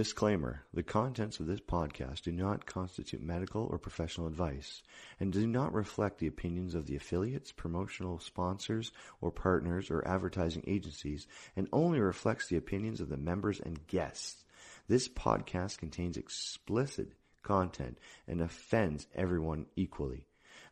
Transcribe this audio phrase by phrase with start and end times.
[0.00, 4.82] Disclaimer The contents of this podcast do not constitute medical or professional advice
[5.20, 10.64] and do not reflect the opinions of the affiliates, promotional sponsors, or partners or advertising
[10.66, 14.42] agencies and only reflects the opinions of the members and guests.
[14.88, 17.12] This podcast contains explicit
[17.42, 20.26] content and offends everyone equally.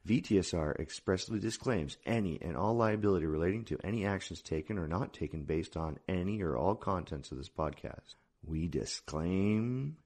[0.07, 5.43] VTSR expressly disclaims any and all liability relating to any actions taken or not taken
[5.43, 8.15] based on any or all contents of this podcast.
[8.45, 9.97] We disclaim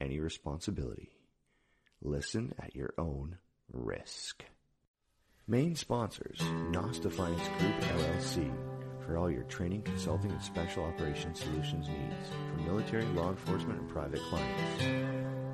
[0.00, 1.10] any responsibility.
[2.02, 3.38] Listen at your own
[3.72, 4.44] risk.
[5.46, 8.50] Main sponsors, NOS Defiance Group LLC,
[9.04, 13.88] for all your training, consulting, and special operations solutions needs for military, law enforcement, and
[13.88, 14.84] private clients.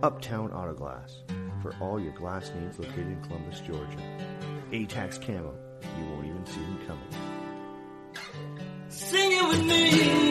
[0.02, 1.22] Uptown Auto Glass,
[1.62, 3.96] for all your glass needs located in Columbus, Georgia.
[4.72, 5.54] ATAX Camo,
[5.98, 7.08] you won't even see them coming.
[8.88, 10.25] Sing it with me.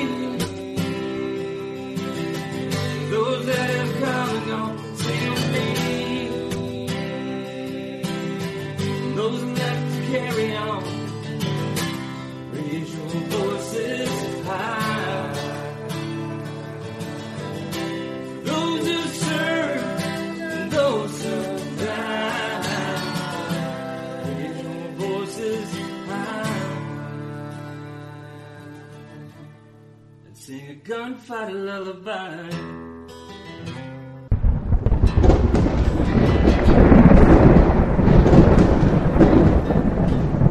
[30.90, 32.50] And sing a gunfight lullaby.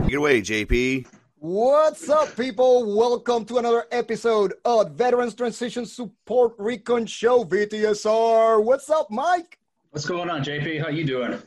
[0.09, 1.07] Get away, JP.
[1.39, 2.97] What's up, people?
[2.97, 8.63] Welcome to another episode of Veterans Transition Support Recon Show VTSR.
[8.63, 9.59] What's up, Mike?
[9.91, 10.81] What's going on, JP?
[10.81, 11.41] How you doing?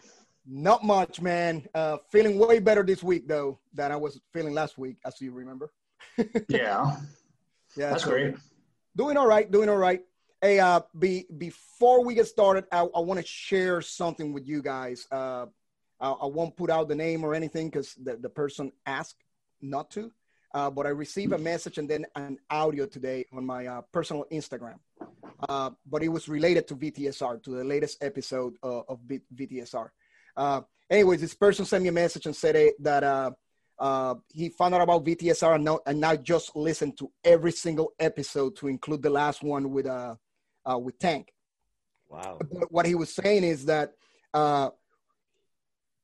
[0.45, 1.67] Not much, man.
[1.73, 5.31] Uh, feeling way better this week, though, than I was feeling last week, as you
[5.31, 5.71] remember.
[6.47, 6.97] Yeah,
[7.75, 8.35] Yeah, that's so great.
[8.97, 10.01] Doing all right, doing all right.
[10.41, 14.63] Hey, uh, be, before we get started, I, I want to share something with you
[14.63, 15.05] guys.
[15.11, 15.45] Uh,
[16.01, 19.23] I, I won't put out the name or anything because the, the person asked
[19.61, 20.11] not to.
[20.51, 24.25] Uh, but I received a message and then an audio today on my uh, personal
[24.31, 24.79] Instagram.
[25.47, 29.89] Uh, but it was related to VTSR, to the latest episode uh, of V- VTSR.
[30.35, 33.03] Uh, anyways, this person sent me a message and said eh, that
[33.79, 37.51] uh, uh, he found out about VTSR and now, and now just listened to every
[37.51, 40.15] single episode to include the last one with uh,
[40.69, 41.31] uh with Tank.
[42.09, 42.37] Wow.
[42.39, 43.93] But what he was saying is that
[44.33, 44.69] uh,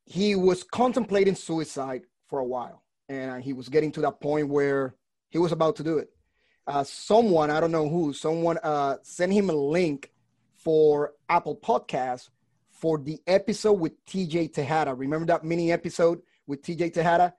[0.05, 4.95] he was contemplating suicide for a while, and he was getting to that point where
[5.29, 6.09] he was about to do it.
[6.65, 10.11] Uh, someone, I don't know who, someone uh, sent him a link
[10.57, 12.29] for Apple Podcasts
[12.69, 14.93] for the episode with TJ Tejada.
[14.93, 17.33] Remember that mini episode with TJ Tejada?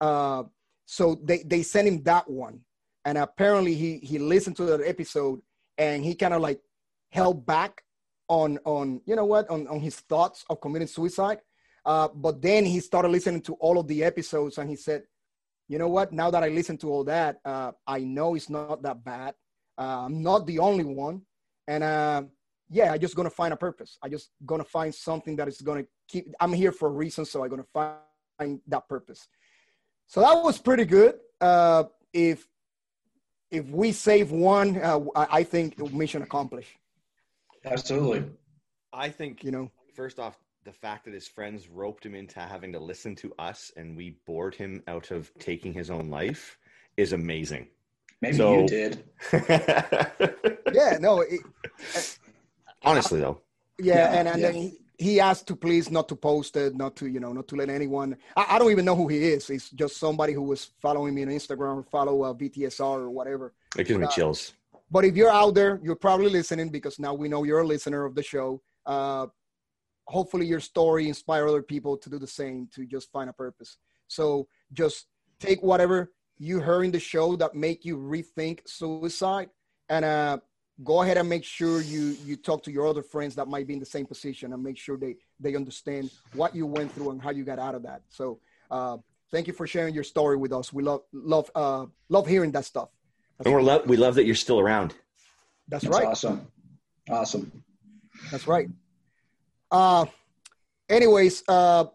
[0.00, 0.44] Uh,
[0.84, 2.60] so they, they sent him that one.
[3.04, 5.40] And apparently he, he listened to that episode
[5.78, 6.60] and he kind of like
[7.10, 7.82] held back
[8.28, 11.38] on, on you know what, on, on his thoughts of committing suicide.
[11.84, 15.04] Uh, but then he started listening to all of the episodes and he said,
[15.68, 18.82] you know what, now that I listened to all that, uh, I know it's not
[18.82, 19.34] that bad.
[19.78, 21.22] Uh, I'm not the only one.
[21.68, 22.22] And uh,
[22.70, 23.98] yeah, I just gonna find a purpose.
[24.02, 26.26] I just gonna find something that is gonna keep.
[26.40, 29.28] I'm here for a reason, so I'm gonna find that purpose.
[30.06, 31.16] So that was pretty good.
[31.40, 32.46] Uh, if
[33.50, 36.72] if we save one, uh, I, I think mission accomplished.
[37.64, 38.24] Absolutely.
[38.92, 42.72] I think, You know, first off, the fact that his friends roped him into having
[42.72, 46.58] to listen to us and we bored him out of taking his own life
[46.96, 47.68] is amazing.
[48.20, 49.04] Maybe So- you did.
[50.72, 51.40] yeah, no, it,
[52.82, 53.40] Honestly, though,
[53.78, 54.46] yeah, Yeah, and and yeah.
[54.46, 57.48] then he, he asked to please not to post it, not to you know, not
[57.48, 58.16] to let anyone.
[58.36, 59.46] I, I don't even know who he is.
[59.46, 63.54] He's just somebody who was following me on Instagram, follow uh, VTSR or whatever.
[63.78, 64.54] it gives me chills.
[64.90, 68.04] But if you're out there, you're probably listening because now we know you're a listener
[68.04, 68.62] of the show.
[68.84, 69.26] Uh,
[70.06, 73.78] hopefully, your story inspire other people to do the same, to just find a purpose.
[74.06, 75.06] So just
[75.40, 79.50] take whatever you heard in the show that make you rethink suicide,
[79.88, 80.38] and uh,
[80.84, 83.72] go ahead and make sure you you talk to your other friends that might be
[83.72, 87.22] in the same position, and make sure they they understand what you went through and
[87.22, 88.02] how you got out of that.
[88.08, 88.40] So.
[88.70, 88.98] Uh,
[89.30, 90.72] Thank you for sharing your story with us.
[90.72, 92.90] We love love uh, love hearing that stuff.
[93.44, 94.94] And we're lo- we love that you're still around.
[95.68, 96.06] That's That's right.
[96.06, 96.46] awesome.
[97.10, 97.64] Awesome.
[98.30, 98.68] That's right.
[99.70, 100.06] Uh,
[100.88, 101.86] anyways, uh,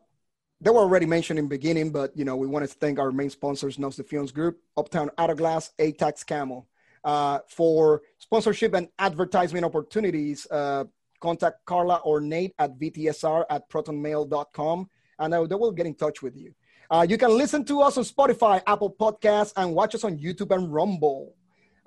[0.60, 3.12] they were already mentioned in the beginning, but you know, we want to thank our
[3.12, 6.68] main sponsors, NOS Defiance Group, Uptown Auto Glass, ATAX Camo.
[7.04, 10.84] Uh, for sponsorship and advertisement opportunities, uh,
[11.20, 14.90] contact Carla or Nate at VTSR at protonmail.com
[15.22, 16.54] and uh, they will get in touch with you.
[16.90, 20.54] Uh, you can listen to us on Spotify, Apple Podcasts, and watch us on YouTube
[20.54, 21.34] and Rumble.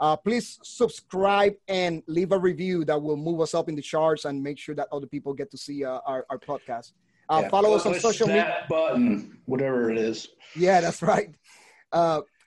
[0.01, 4.25] Uh, please subscribe and leave a review that will move us up in the charts
[4.25, 6.93] and make sure that other people get to see uh, our, our podcast.
[7.29, 8.65] Uh, Yeah, follow us on social media.
[8.69, 10.29] button, whatever it is.
[10.57, 11.31] Yeah, that's right.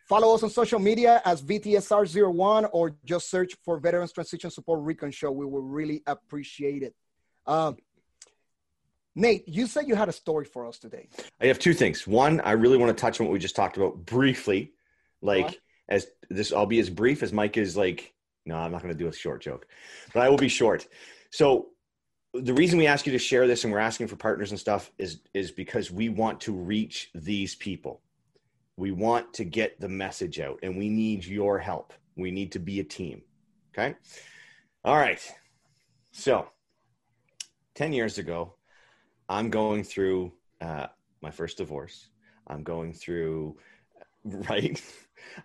[0.07, 5.11] Follow us on social media as VTSR01 or just search for Veterans Transition Support Recon
[5.11, 5.31] Show.
[5.31, 6.95] We will really appreciate it.
[7.45, 7.77] Um,
[9.15, 11.09] Nate, you said you had a story for us today.
[11.41, 12.07] I have two things.
[12.07, 14.71] One, I really want to touch on what we just talked about briefly.
[15.21, 15.57] Like What?
[15.89, 17.75] as this, I'll be as brief as Mike is.
[17.75, 18.13] Like,
[18.45, 19.67] no, I'm not going to do a short joke,
[20.13, 20.87] but I will be short.
[21.31, 21.69] So,
[22.33, 24.91] the reason we ask you to share this and we're asking for partners and stuff
[24.97, 28.01] is is because we want to reach these people.
[28.77, 31.93] We want to get the message out, and we need your help.
[32.15, 33.23] We need to be a team.
[33.73, 33.95] Okay.
[34.85, 35.19] All right.
[36.11, 36.47] So,
[37.75, 38.53] ten years ago,
[39.27, 40.31] I'm going through
[40.61, 40.87] uh,
[41.21, 42.09] my first divorce.
[42.47, 43.57] I'm going through,
[44.23, 44.81] right?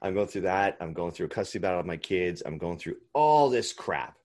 [0.00, 0.76] I'm going through that.
[0.80, 2.42] I'm going through a custody battle with my kids.
[2.44, 4.16] I'm going through all this crap.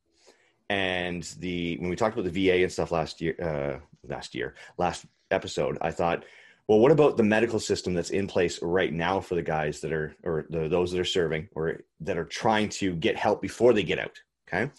[0.70, 4.56] And the when we talked about the VA and stuff last year, uh, last year,
[4.78, 6.26] last episode, I thought,
[6.68, 9.94] well, what about the medical system that's in place right now for the guys that
[9.94, 13.74] are, or the, those that are serving, or that are trying to get help before
[13.74, 14.20] they get out?
[14.48, 14.72] Okay.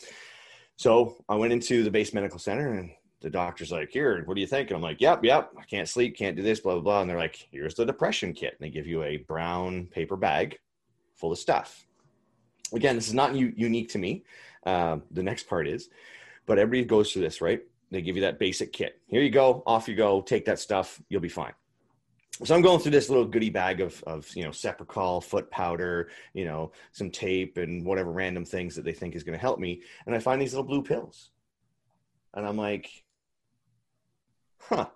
[0.76, 2.90] So I went into the base medical center and
[3.20, 4.68] the doctor's like, here, what do you think?
[4.70, 7.00] And I'm like, yep, yep, I can't sleep, can't do this, blah, blah, blah.
[7.00, 8.56] And they're like, here's the depression kit.
[8.58, 10.58] And they give you a brown paper bag
[11.16, 11.84] full of stuff.
[12.72, 14.24] Again, this is not u- unique to me.
[14.66, 15.88] Um, the next part is,
[16.46, 17.62] but everybody goes through this, right?
[17.90, 19.00] They give you that basic kit.
[19.06, 21.54] Here you go, off you go, take that stuff, you'll be fine.
[22.44, 26.08] So I'm going through this little goodie bag of, of you know, Cepacol, foot powder,
[26.34, 29.58] you know, some tape and whatever random things that they think is going to help
[29.58, 29.82] me.
[30.06, 31.30] And I find these little blue pills.
[32.34, 32.88] And I'm like,
[34.60, 34.86] huh,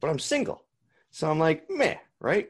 [0.00, 0.64] but I'm single.
[1.10, 2.48] So I'm like, meh, right?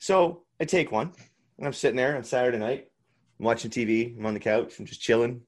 [0.00, 1.12] So I take one
[1.58, 2.88] and I'm sitting there on Saturday night.
[3.38, 4.18] I'm watching TV.
[4.18, 4.78] I'm on the couch.
[4.78, 5.42] I'm just chilling.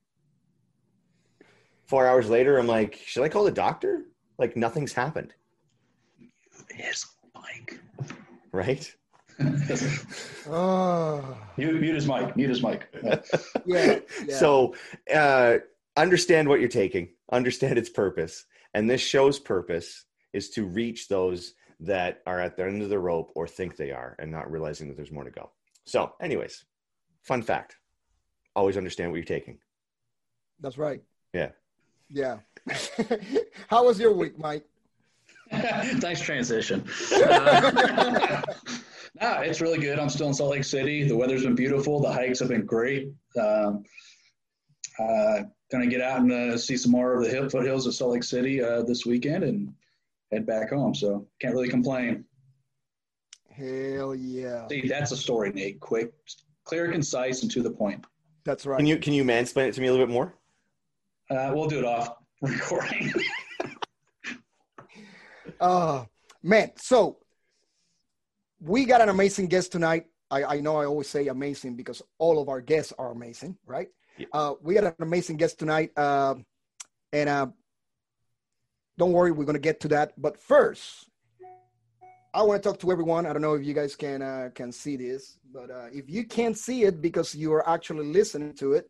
[1.86, 4.04] Four hours later, I'm like, should I call the doctor?
[4.38, 5.34] Like nothing's happened,
[6.70, 7.04] His
[7.42, 7.80] mic.
[8.52, 8.94] right?
[10.48, 12.36] Oh, mute, mute his mic.
[12.36, 12.86] Mute his mic.
[13.02, 13.20] Yeah.
[13.66, 13.98] yeah.
[14.26, 14.36] yeah.
[14.36, 14.74] So
[15.14, 15.58] uh,
[15.96, 18.44] understand what you're taking, understand its purpose.
[18.74, 22.98] And this show's purpose is to reach those that are at the end of the
[22.98, 25.50] rope or think they are and not realizing that there's more to go.
[25.86, 26.64] So, anyways,
[27.22, 27.76] fun fact
[28.54, 29.58] always understand what you're taking.
[30.60, 31.00] That's right.
[31.32, 31.50] Yeah.
[32.08, 32.38] Yeah.
[33.68, 34.64] How was your week, Mike?
[36.02, 36.84] nice transition.
[39.20, 39.98] Uh, nah, it's really good.
[39.98, 41.02] I'm still in Salt Lake City.
[41.06, 42.00] The weather's been beautiful.
[42.00, 43.08] The hikes have been great.
[43.38, 43.82] Um,
[44.98, 48.12] uh, gonna get out and uh, see some more of the hill foothills of Salt
[48.12, 49.72] Lake City uh, this weekend and
[50.32, 50.94] head back home.
[50.94, 52.24] So can't really complain.
[53.50, 54.66] Hell yeah.
[54.68, 55.80] See, that's a story, Nate.
[55.80, 56.12] Quick,
[56.64, 58.04] clear, concise, and to the point.
[58.44, 58.78] That's right.
[58.78, 60.34] Can you can you mansplain it to me a little bit more?
[61.30, 63.12] Uh, we'll do it off recording.
[65.60, 66.04] Uh,
[66.42, 67.18] man, so
[68.60, 70.06] we got an amazing guest tonight.
[70.30, 73.88] I, I know I always say amazing because all of our guests are amazing, right?
[74.16, 74.26] Yeah.
[74.32, 75.90] Uh, we got an amazing guest tonight.
[75.96, 76.36] Uh,
[77.12, 77.46] and uh,
[78.96, 80.12] don't worry, we're going to get to that.
[80.16, 81.08] But first,
[82.32, 83.26] I want to talk to everyone.
[83.26, 86.24] I don't know if you guys can uh, can see this, but uh, if you
[86.24, 88.88] can't see it because you are actually listening to it,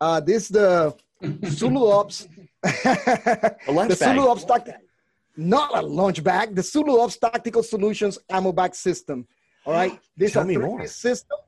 [0.00, 0.94] uh, this is the
[1.46, 2.28] Zulu Ops.
[2.62, 3.96] The.
[3.98, 4.76] Zulu Ops tactic,
[5.36, 6.54] not a lunch bag.
[6.54, 9.26] The Zulu Ops Tactical Solutions ammo bag system.
[9.64, 11.38] All right, this Tell is a system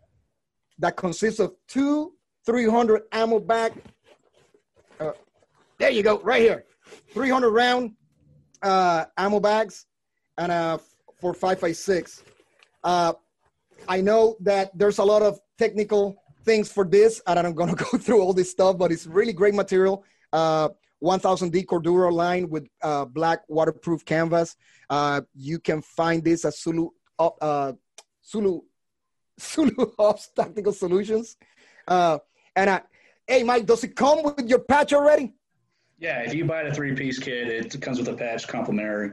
[0.78, 2.12] that consists of two
[2.44, 3.72] 300 ammo bag.
[4.98, 5.12] Uh,
[5.78, 6.64] there you go, right here,
[7.12, 7.92] 300 round
[8.62, 9.86] uh, ammo bags,
[10.36, 10.78] and uh,
[11.20, 12.22] for 556.
[12.84, 13.12] Uh,
[13.88, 17.98] I know that there's a lot of technical things for this, and I'm gonna go
[17.98, 20.04] through all this stuff, but it's really great material.
[20.32, 20.70] Uh,
[21.02, 24.56] 1000D Cordura line with uh, black waterproof canvas.
[24.90, 26.88] Uh, you can find this at Zulu,
[27.18, 27.72] uh,
[28.26, 28.60] Zulu,
[29.40, 31.36] Zulu Ops Tactical Solutions.
[31.86, 32.18] Uh,
[32.56, 32.80] and uh,
[33.26, 35.34] hey, Mike, does it come with your patch already?
[36.00, 39.12] yeah, if you buy the three-piece kit, it comes with a patch complimentary.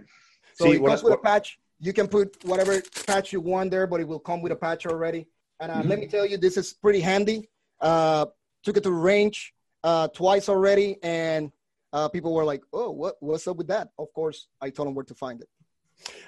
[0.54, 1.60] So See, it comes I- with a patch.
[1.80, 4.86] You can put whatever patch you want there, but it will come with a patch
[4.86, 5.28] already.
[5.60, 7.50] And uh, let me tell you, this is pretty handy.
[7.82, 8.28] Uh,
[8.64, 11.52] took it to range uh, twice already, and
[11.96, 14.96] uh, people were like, "Oh, what what's up with that?" Of course, I told them
[14.96, 15.48] where to find it.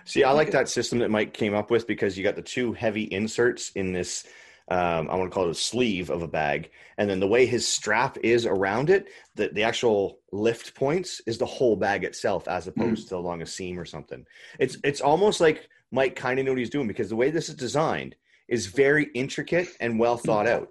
[0.05, 2.71] See, I like that system that Mike came up with because you got the two
[2.71, 4.25] heavy inserts in this.
[4.69, 7.45] Um, I want to call it a sleeve of a bag, and then the way
[7.45, 12.47] his strap is around it, the the actual lift points is the whole bag itself,
[12.47, 14.25] as opposed to along a seam or something.
[14.59, 17.49] It's it's almost like Mike kind of knew what he's doing because the way this
[17.49, 18.15] is designed
[18.47, 20.69] is very intricate and well thought out.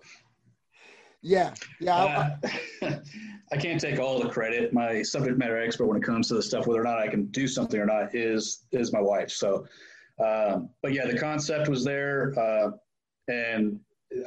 [1.27, 1.97] Yeah, yeah.
[1.97, 2.99] I- Uh,
[3.53, 4.73] I can't take all the credit.
[4.73, 7.27] My subject matter expert when it comes to the stuff, whether or not I can
[7.27, 9.31] do something or not, is is my wife.
[9.31, 9.67] So,
[10.25, 12.71] um, but yeah, the concept was there, uh,
[13.29, 13.79] and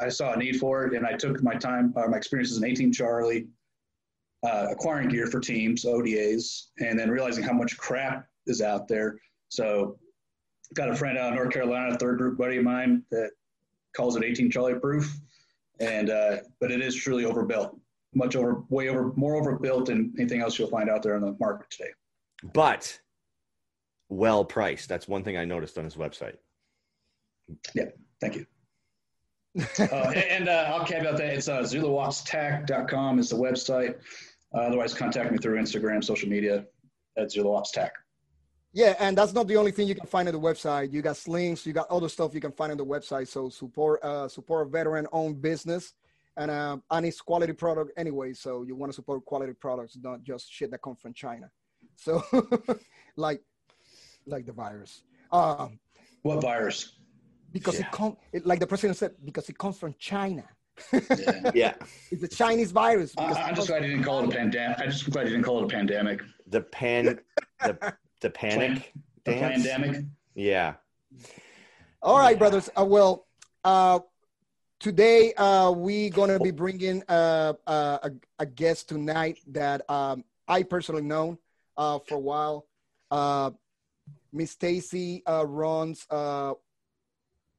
[0.01, 2.58] I saw a need for it, and I took my time, uh, my experience as
[2.58, 3.48] an 18 Charlie,
[4.44, 9.18] uh, acquiring gear for teams, ODAs, and then realizing how much crap is out there.
[9.50, 9.98] So,
[10.75, 13.32] got a friend out in North Carolina, third group buddy of mine that
[13.96, 15.13] calls it 18 Charlie proof,
[15.79, 17.79] and uh, but it is truly overbuilt
[18.13, 21.36] much over, way over, more overbuilt than anything else you'll find out there in the
[21.39, 21.89] market today.
[22.53, 23.00] But
[24.09, 24.89] well priced.
[24.89, 26.36] That's one thing I noticed on his website.
[27.74, 27.86] Yeah,
[28.21, 28.45] thank you.
[29.79, 33.95] uh, and uh, I'll caveat that it's uh, ZuluOpsTac.com is the website.
[34.53, 36.65] Uh, otherwise, contact me through Instagram, social media
[37.17, 37.89] at ZuluOpsTac.
[38.74, 40.92] Yeah, and that's not the only thing you can find on the website.
[40.94, 43.28] You got slings, you got other stuff you can find on the website.
[43.28, 45.94] So support uh support a veteran owned business
[46.38, 48.34] and uh and it's quality product anyway.
[48.34, 51.50] So you want to support quality products, not just shit that comes from China.
[51.96, 52.24] So
[53.16, 53.42] like
[54.28, 55.02] like the virus.
[55.32, 55.80] Um
[56.22, 56.94] What virus?
[57.52, 57.88] because Yeah.
[57.88, 60.44] it comes it, like the president said, because it comes from China.
[60.94, 61.52] Yeah.
[61.56, 61.74] Yeah.
[62.12, 63.14] It's a Chinese virus.
[63.18, 64.78] Uh, I'm just glad he didn't call it a pandemic.
[64.80, 66.22] I'm just glad he didn't call it a pandemic.
[66.48, 67.20] The pan
[67.66, 68.94] the the panic
[69.26, 69.64] A dance.
[69.64, 70.06] pandemic.
[70.36, 70.76] Yeah.
[72.02, 72.70] All right, brothers.
[72.78, 73.28] Uh, well,
[73.64, 74.00] uh,
[74.80, 80.64] today uh, we gonna be bringing uh, uh, a, a guest tonight that um, I
[80.64, 81.38] personally known
[81.78, 82.68] uh, for a while.
[83.12, 83.52] Uh,
[84.32, 86.54] Miss Stacy uh, runs uh,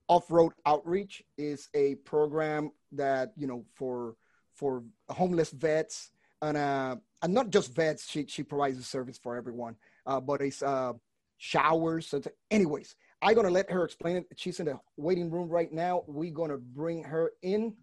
[0.09, 4.17] Off-Road Outreach is a program that you know for
[4.55, 6.11] for homeless vets
[6.43, 8.09] and uh, and not just vets.
[8.09, 9.77] She she provides a service for everyone,
[10.07, 10.93] uh, but it's uh,
[11.39, 12.09] showers.
[12.09, 14.27] So it's- anyways, I'm gonna let her explain it.
[14.37, 16.03] She's in the waiting room right now.
[16.07, 17.75] We're gonna bring her in.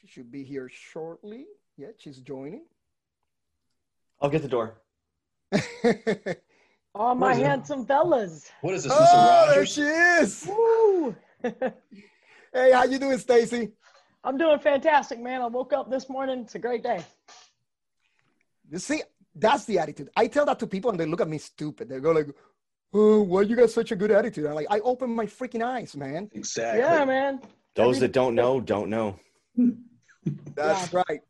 [0.00, 1.46] She should be here shortly.
[1.76, 2.64] Yeah, she's joining.
[4.20, 4.80] I'll get the door.
[6.94, 7.44] All my What is it?
[7.46, 8.50] handsome fellas.
[8.62, 8.98] What is this, Mr.
[9.00, 10.46] oh, there she is.
[10.48, 11.16] Woo!
[12.50, 13.72] Hey, how you doing, Stacy?
[14.24, 15.42] I'm doing fantastic, man.
[15.42, 16.40] I woke up this morning.
[16.40, 17.04] It's a great day.
[18.70, 19.02] You see,
[19.34, 20.10] that's the attitude.
[20.16, 21.88] I tell that to people, and they look at me stupid.
[21.88, 22.28] They go like,
[22.92, 25.96] "Oh, why you got such a good attitude?" I'm like, "I open my freaking eyes,
[25.96, 26.80] man." Exactly.
[26.80, 27.40] Yeah, man.
[27.74, 29.18] Those Every- that don't know, don't know.
[30.54, 31.20] That's right.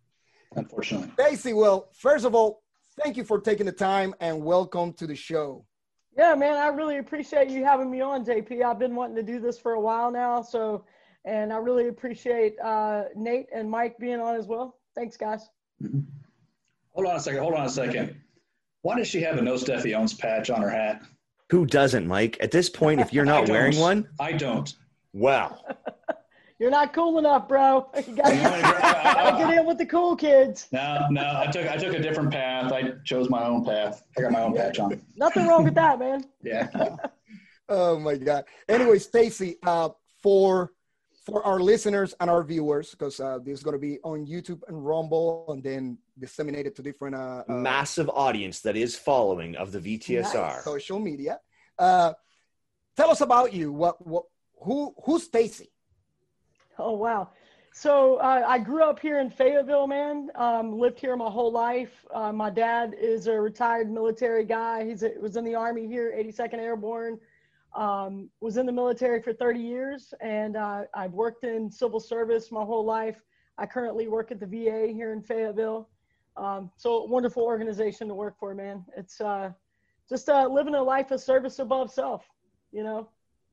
[0.57, 1.11] Unfortunately.
[1.15, 2.63] Stacy, well, first of all,
[3.03, 5.65] thank you for taking the time and welcome to the show.
[6.17, 6.57] Yeah, man.
[6.57, 8.65] I really appreciate you having me on, JP.
[8.65, 10.43] I've been wanting to do this for a while now.
[10.43, 10.85] So,
[11.25, 14.79] and I really appreciate uh, Nate and Mike being on as well.
[14.97, 15.49] Thanks, guys.
[16.99, 17.41] Hold on a second.
[17.43, 18.17] Hold on a second.
[18.83, 21.01] Why does she have a NOS Defiance patch on her hat?
[21.51, 22.37] Who doesn't, Mike?
[22.41, 24.75] At this point, if you're not wearing one, I don't.
[25.13, 25.61] wow.
[26.59, 27.89] You're not cool enough, bro.
[28.09, 30.67] You gotta get, gotta get in with the cool kids.
[30.73, 32.73] No, no, I took I took a different path.
[32.73, 34.03] I chose my own path.
[34.19, 35.01] I got my own patch on.
[35.15, 36.25] Nothing wrong with that, man.
[36.43, 36.97] Yeah.
[37.69, 38.43] Oh my God.
[38.69, 39.91] Anyway, Stacy, uh,
[40.21, 40.73] for
[41.25, 44.63] for our listeners and our viewers, because uh, this is going to be on YouTube
[44.67, 49.73] and Rumble, and then disseminated to different uh, uh, Massive audience that is following of
[49.73, 50.63] the VTSR.
[50.63, 51.41] social media.
[51.79, 52.13] Uh,
[52.97, 53.73] tell us about you.
[53.73, 54.25] What what
[54.63, 55.71] who who's Stacy?
[56.79, 57.31] Oh wow!
[57.73, 60.31] So uh, I grew up here in Fayetteville, man.
[60.35, 62.05] Um, lived here my whole life.
[62.13, 64.85] Uh, my dad is a retired military guy.
[64.85, 67.21] He's a, was in the army here, 82nd Airborne.
[67.77, 72.51] Um, was in the military for 30 years, and uh, I've worked in civil service
[72.51, 73.23] my whole life.
[73.59, 75.89] I currently work at the VA here in Fayetteville.
[76.39, 78.85] Um, so wonderful organization to work for, man.
[78.97, 79.51] It's uh,
[80.09, 82.25] just uh, living a life of service above self,
[82.73, 83.09] you know.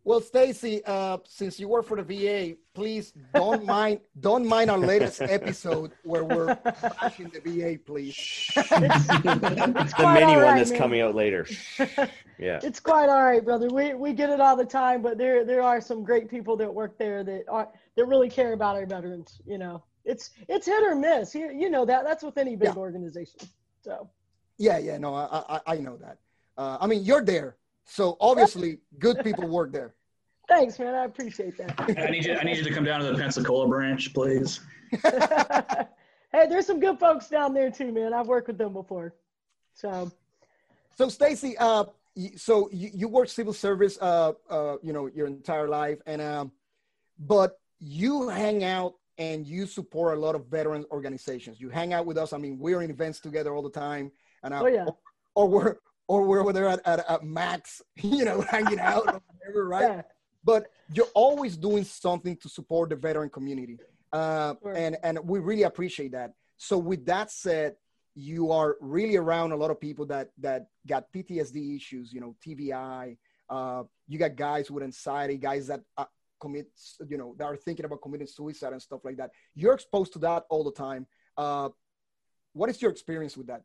[0.05, 4.77] Well, Stacy, uh, since you work for the VA, please don't mind don't mind our
[4.77, 6.53] latest episode where we're
[7.01, 8.15] bashing the VA, please.
[8.55, 10.79] It's the mini all one that's man.
[10.79, 11.47] coming out later.
[12.37, 12.59] Yeah.
[12.63, 13.69] It's quite all right, brother.
[13.69, 16.73] We we get it all the time, but there there are some great people that
[16.73, 19.39] work there that are that really care about our veterans.
[19.45, 21.33] You know, it's it's hit or miss.
[21.35, 22.75] You you know that that's with any big Yeah.
[22.75, 23.39] organization.
[23.81, 24.09] So
[24.57, 26.17] Yeah, yeah, no, I I, I know that.
[26.57, 29.93] Uh, I mean, you're there, so obviously good people work there.
[30.47, 30.93] thanks, man.
[30.95, 31.97] I appreciate that.
[31.99, 34.61] I need you I need you to come down to the Pensacola branch, please.
[35.01, 38.13] hey, there's some good folks down there too, man.
[38.13, 39.13] I've worked with them before.
[39.73, 40.11] So
[40.95, 41.85] So, Stacy, uh,
[42.37, 46.51] so you, you work civil service, uh, uh, you know, your entire life, and um,
[47.19, 51.59] but you hang out and you support a lot of veteran organizations.
[51.59, 52.33] You hang out with us.
[52.33, 54.11] I mean, we're in events together all the time,
[54.43, 54.85] and uh, Oh, yeah.
[54.85, 54.97] or,
[55.35, 55.75] or we're
[56.07, 59.81] or we're over there at, at, at Max, you know, hanging out or whatever, right?
[59.81, 60.01] yeah,
[60.43, 63.79] but you're always doing something to support the veteran community,
[64.13, 64.73] uh, Sure.
[64.73, 66.33] and and we really appreciate that.
[66.57, 67.75] So with that said,
[68.15, 72.35] you are really around a lot of people that that got PTSD issues, you know,
[72.45, 73.17] TBI.
[73.49, 76.05] Uh, you got guys with anxiety, guys that uh,
[76.39, 76.67] commit,
[77.07, 79.31] you know, that are thinking about committing suicide and stuff like that.
[79.53, 81.07] You're exposed to that all the time.
[81.37, 81.69] Uh,
[82.53, 83.61] what is your experience with that?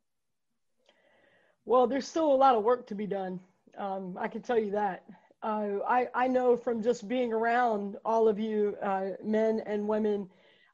[1.65, 3.41] Well, there's still a lot of work to be done.
[3.79, 5.05] Um, I can tell you that.
[5.43, 10.29] Uh, I, I know from just being around all of you, uh, men and women,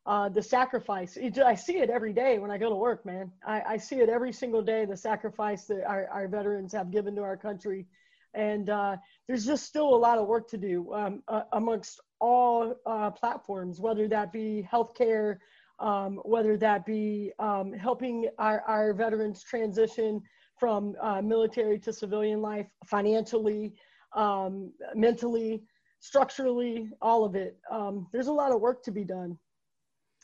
[0.06, 1.18] uh, the sacrifice.
[1.44, 3.32] I see it every day when I go to work, man.
[3.46, 7.14] I, I see it every single day, the sacrifice that our, our veterans have given
[7.16, 7.86] to our country.
[8.34, 12.74] And uh, there's just still a lot of work to do um, uh, amongst all
[12.86, 15.38] uh, platforms, whether that be healthcare,
[15.78, 20.22] um, whether that be um, helping our, our veterans transition
[20.58, 23.74] from uh, military to civilian life financially,
[24.14, 25.62] um, mentally,
[26.00, 27.58] structurally, all of it.
[27.70, 29.38] Um, there's a lot of work to be done.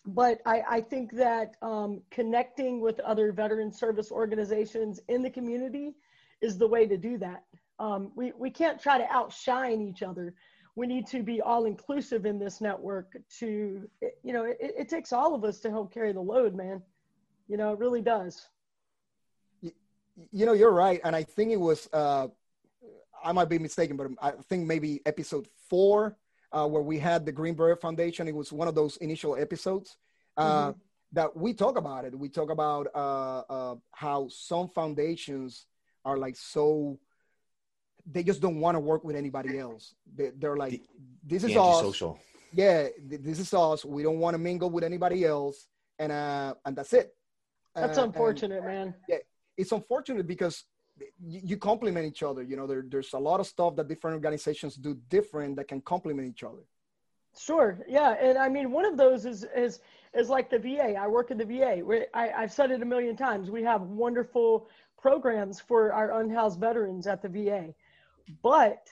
[0.04, 5.94] But I, I think that um, connecting with other veteran service organizations in the community
[6.40, 7.44] is the way to do that.
[7.78, 10.34] Um, we, we can't try to outshine each other.
[10.76, 13.88] We need to be all inclusive in this network to,
[14.22, 16.82] you know, it, it takes all of us to help carry the load, man.
[17.48, 18.46] You know, it really does.
[20.30, 22.28] you know you're right and i think it was uh
[23.24, 26.16] i might be mistaken but i think maybe episode four
[26.52, 29.96] uh, where we had the green beret foundation it was one of those initial episodes
[30.36, 30.74] uh, Mhm.
[31.12, 35.64] that we talk about it we talk about uh, uh, how some foundations
[36.04, 36.98] are like so
[38.11, 40.82] they just don't want to work with anybody else they, they're like The-
[41.25, 42.18] this is all Antisocial.
[42.52, 45.68] yeah this is us we don't want to mingle with anybody else
[45.99, 47.14] and uh and that's it
[47.75, 48.94] That's Uh, and- unfortunate, man.
[49.09, 49.18] Yeah.
[49.56, 50.56] It's unfortunate because
[51.32, 52.42] you, you complement each other.
[52.50, 55.80] You know, there, there's a lot of stuff that different organizations do different that can
[55.92, 56.64] complement each other.
[57.49, 57.71] Sure.
[57.88, 58.11] Yeah.
[58.26, 59.72] And I mean, one of those is, is,
[60.20, 60.88] is like the VA.
[61.05, 61.74] I work in the VA.
[61.88, 63.44] Where I, I've said it a million times.
[63.59, 64.68] We have wonderful
[65.00, 67.62] programs for our unhoused veterans at the VA.
[68.42, 68.87] But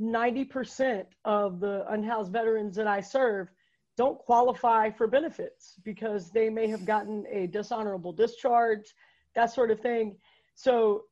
[0.00, 3.48] 90% of the unhoused veterans that I serve
[3.96, 8.94] don't qualify for benefits because they may have gotten a dishonorable discharge,
[9.34, 10.16] that sort of thing.
[10.54, 11.04] So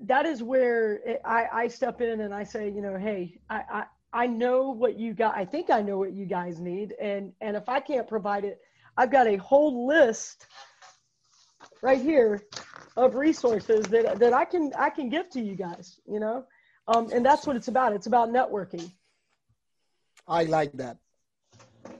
[0.00, 3.84] that is where I, I step in and I say, you know, hey, I, I,
[4.12, 5.34] I know what you got.
[5.34, 6.94] I think I know what you guys need.
[7.00, 8.60] And, and if I can't provide it,
[8.96, 10.46] I've got a whole list
[11.82, 12.42] right here
[12.96, 16.44] of resources that, that I can, I can give to you guys, you know?
[16.88, 17.92] Um, and that's what it's about.
[17.92, 18.90] It's about networking.
[20.26, 20.98] I like that.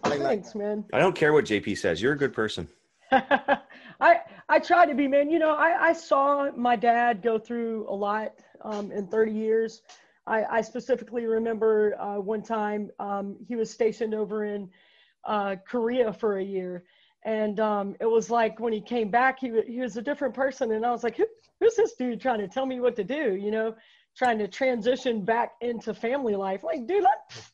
[0.05, 0.85] I like Thanks, man.
[0.93, 2.03] I don't care what JP says.
[2.03, 2.69] You're a good person.
[3.13, 5.31] I I try to be, man.
[5.31, 9.83] You know, I, I saw my dad go through a lot um, in 30 years.
[10.27, 14.71] I, I specifically remember uh, one time um, he was stationed over in
[15.25, 16.85] uh, Korea for a year,
[17.25, 20.35] and um, it was like when he came back, he wa- he was a different
[20.35, 21.27] person, and I was like, Who,
[21.61, 23.35] who's this dude trying to tell me what to do?
[23.35, 23.75] You know,
[24.17, 26.63] trying to transition back into family life.
[26.63, 27.45] Like, dude, let,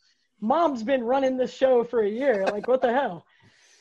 [0.41, 2.45] mom's been running this show for a year.
[2.47, 3.25] Like, what the hell?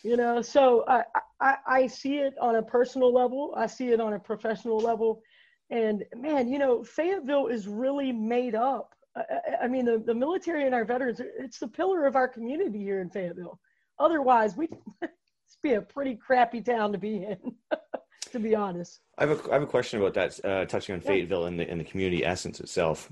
[0.03, 1.03] you know so I,
[1.41, 5.21] I i see it on a personal level i see it on a professional level
[5.69, 10.65] and man you know fayetteville is really made up I- I mean the, the military
[10.65, 13.59] and our veterans it's the pillar of our community here in fayetteville
[13.99, 14.75] otherwise we'd
[15.63, 17.55] be a pretty crappy town to be in
[18.31, 21.01] to be honest I have a, I have a question about that, uh, touching on
[21.01, 21.07] Yeah.
[21.07, 23.11] Fayetteville and the, and the community essence itself.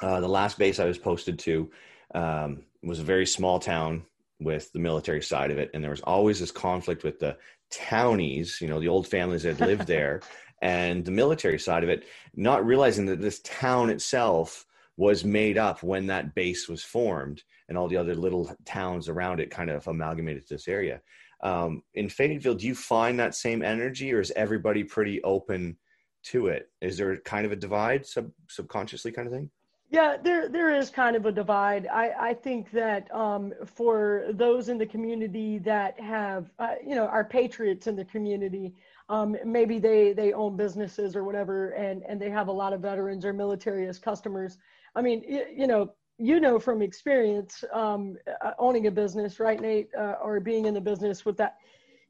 [0.00, 1.70] Uh, the last base I was posted to
[2.14, 4.04] um, was a very small town
[4.40, 5.70] with the military side of it.
[5.74, 7.36] And there was always this conflict with the
[7.70, 10.20] townies, you know, the old families that lived there,
[10.62, 12.04] and the military side of it,
[12.34, 17.76] not realizing that this town itself was made up when that base was formed and
[17.76, 21.00] all the other little towns around it kind of amalgamated to this area
[21.44, 25.76] um, in Fayetteville, do you find that same energy, or is everybody pretty open
[26.24, 26.70] to it?
[26.80, 29.50] Is there kind of a divide, sub subconsciously, kind of thing?
[29.90, 31.86] Yeah, there there is kind of a divide.
[31.86, 37.06] I I think that um, for those in the community that have uh, you know
[37.06, 38.74] are patriots in the community,
[39.10, 42.80] um, maybe they they own businesses or whatever, and and they have a lot of
[42.80, 44.56] veterans or military as customers.
[44.96, 49.60] I mean, y- you know, you know from experience um, uh, owning a business, right,
[49.60, 51.56] Nate, uh, or being in the business with that.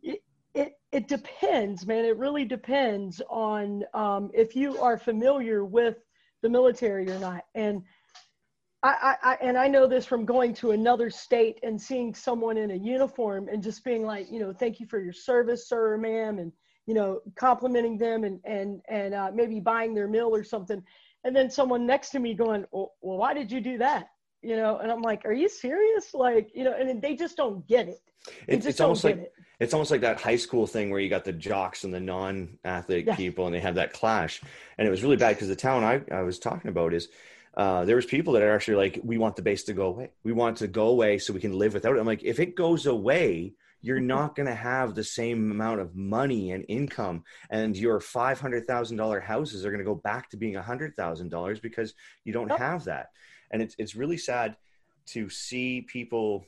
[0.03, 0.23] It,
[0.55, 2.05] it, it depends, man.
[2.05, 5.97] It really depends on um, if you are familiar with
[6.43, 7.45] the military or not.
[7.55, 7.83] And
[8.83, 12.59] I, I, I and I know this from going to another state and seeing someone
[12.59, 15.95] in a uniform and just being like, you know, thank you for your service, sir,
[15.95, 16.53] or ma'am, and
[16.87, 20.83] you know, complimenting them and and and uh, maybe buying their meal or something,
[21.25, 24.09] and then someone next to me going, well, well, why did you do that?
[24.43, 26.13] you know, and I'm like, are you serious?
[26.13, 28.03] Like, you know, and they just don't get it.
[28.51, 29.33] They It, just it's almost like it.
[29.61, 33.07] it's almost like that high school thing where you got the jocks and the non-athletic
[33.07, 33.17] Yeah.
[33.17, 34.43] people, and they have that clash,
[34.79, 37.09] and it was really bad because the town I, I was talking about is.
[37.57, 40.11] Uh, there was people that are actually like, we want the base to go away.
[40.25, 42.01] We want it to go away so we can live without it.
[42.01, 43.53] I'm like, if it goes away,
[43.85, 48.41] you're not going to have the same amount of money and income, and your five
[48.41, 51.61] hundred thousand dollar houses are going to go back to being a hundred thousand dollars
[51.61, 51.93] because
[52.25, 52.59] you don't Yep.
[52.59, 53.11] have that.
[53.51, 54.57] And it's it's really sad
[55.09, 56.47] to see people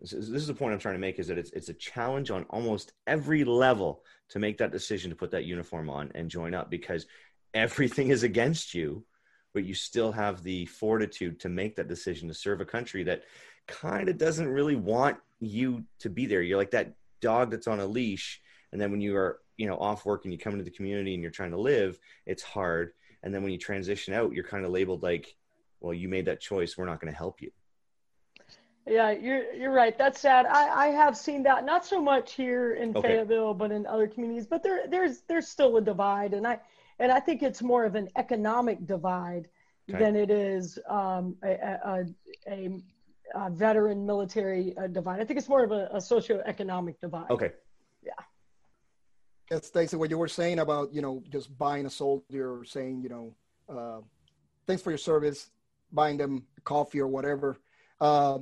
[0.00, 1.74] this is, this is the point I'm trying to make is that it's it's a
[1.74, 6.28] challenge on almost every level to make that decision to put that uniform on and
[6.28, 7.06] join up because
[7.54, 9.04] everything is against you,
[9.54, 13.22] but you still have the fortitude to make that decision to serve a country that
[13.68, 16.42] kind of doesn't really want you to be there.
[16.42, 18.40] You're like that dog that's on a leash,
[18.72, 21.14] and then when you are you know off work and you come into the community
[21.14, 22.92] and you're trying to live, it's hard.
[23.22, 25.34] And then when you transition out, you're kind of labeled like,
[25.80, 26.78] well, you made that choice.
[26.78, 27.50] We're not going to help you.
[28.86, 29.96] Yeah, you're you're right.
[29.98, 30.46] That's sad.
[30.46, 33.08] I, I have seen that not so much here in Okay.
[33.08, 34.46] Fayetteville, but in other communities.
[34.46, 36.58] But there there's there's still a divide, and I
[36.98, 39.48] and I think it's more of an economic divide
[39.90, 39.98] Okay.
[39.98, 42.06] than it is um, a, a,
[42.46, 42.80] a,
[43.34, 45.20] a veteran military uh, divide.
[45.20, 47.30] I think it's more of a, a socioeconomic divide.
[47.30, 47.52] Okay.
[48.02, 48.12] Yeah.
[49.50, 53.08] Yes, Stacey, what you were saying about, you know, just buying a soldier, saying, you
[53.08, 53.34] know,
[53.68, 54.00] uh,
[54.66, 55.50] thanks for your service,
[55.92, 57.58] buying them coffee or whatever.
[58.00, 58.38] Uh,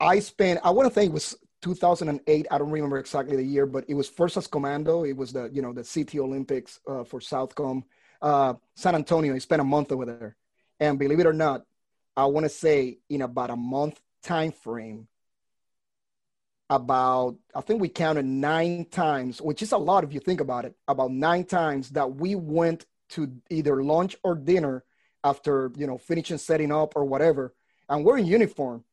[0.00, 2.46] I spent, I want to think it was 2008.
[2.50, 5.08] I don't remember exactly the year, but it was Fuerzas Comando.
[5.08, 7.84] It was the, you know, the City Olympics uh, for Southcom,
[8.20, 9.34] uh, San Antonio.
[9.34, 10.36] I spent a month over there.
[10.80, 11.64] And believe it or not,
[12.16, 15.08] I want to say in about a month time frame,
[16.68, 20.64] about I think we counted nine times, which is a lot if you think about
[20.64, 24.84] it, about nine times that we went to either lunch or dinner
[25.24, 27.54] after you know finishing setting up or whatever,
[27.88, 28.84] and we're in uniform,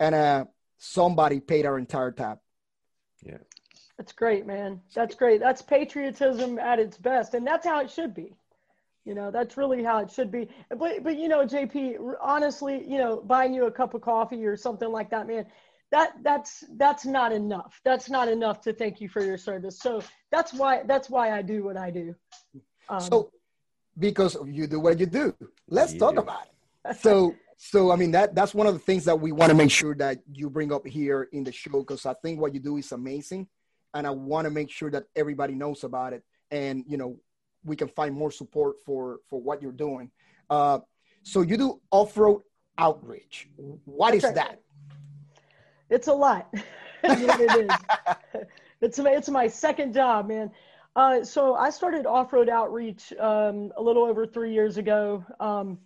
[0.00, 0.44] and uh,
[0.78, 2.38] somebody paid our entire tab.
[3.24, 3.38] Yeah.
[3.96, 4.80] That's great, man.
[4.94, 5.40] That's great.
[5.40, 8.32] That's patriotism at its best, and that's how it should be.
[9.04, 10.48] You know, that's really how it should be.
[10.68, 14.56] But but you know, JP, honestly, you know, buying you a cup of coffee or
[14.56, 15.46] something like that, man,
[15.90, 17.80] that that's that's not enough.
[17.84, 19.78] That's not enough to thank you for your service.
[19.80, 22.14] So that's why that's why I do what I do.
[22.88, 23.30] Um, So
[23.98, 25.34] because you do what you do,
[25.68, 26.20] let's You talk do.
[26.20, 26.96] about it.
[26.96, 29.70] So so I mean that that's one of the things that we want to make
[29.70, 32.76] sure that you bring up here in the show because I think what you do
[32.76, 33.48] is amazing,
[33.94, 37.18] and I want to make sure that everybody knows about it, and you know
[37.68, 40.10] we can find more support for for what you're doing.
[40.50, 40.80] Uh,
[41.22, 42.42] so you do off road
[42.78, 43.48] outreach.
[43.84, 44.60] What is that?
[45.90, 46.52] It's a lot.
[47.04, 47.70] It is.
[48.80, 50.50] it's my, it's my second job, man.
[50.96, 55.24] Uh, so I started off-road outreach um, a little over three years ago.
[55.38, 55.78] Um,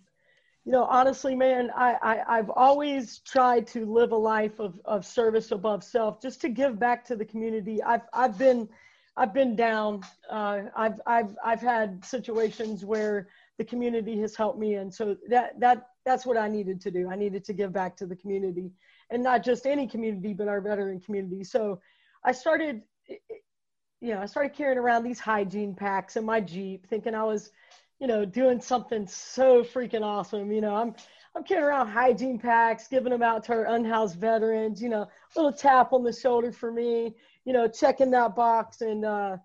[0.65, 5.05] you know, honestly, man, I, I I've always tried to live a life of, of
[5.05, 7.83] service above self, just to give back to the community.
[7.83, 8.67] I've I've been
[9.15, 10.01] I've been down.
[10.29, 15.59] Uh, I've I've I've had situations where the community has helped me, and so that
[15.59, 17.09] that that's what I needed to do.
[17.09, 18.71] I needed to give back to the community
[19.09, 21.43] and not just any community, but our veteran community.
[21.43, 21.79] So
[22.25, 27.13] I started, you know, I started carrying around these hygiene packs in my Jeep, thinking
[27.13, 27.51] I was,
[27.99, 30.51] you know, doing something so freaking awesome.
[30.51, 30.95] You know, I'm
[31.35, 34.81] I'm carrying around hygiene packs, giving them out to our unhoused veterans.
[34.81, 37.15] You know, a little tap on the shoulder for me.
[37.45, 39.37] You know, checking that box, and uh,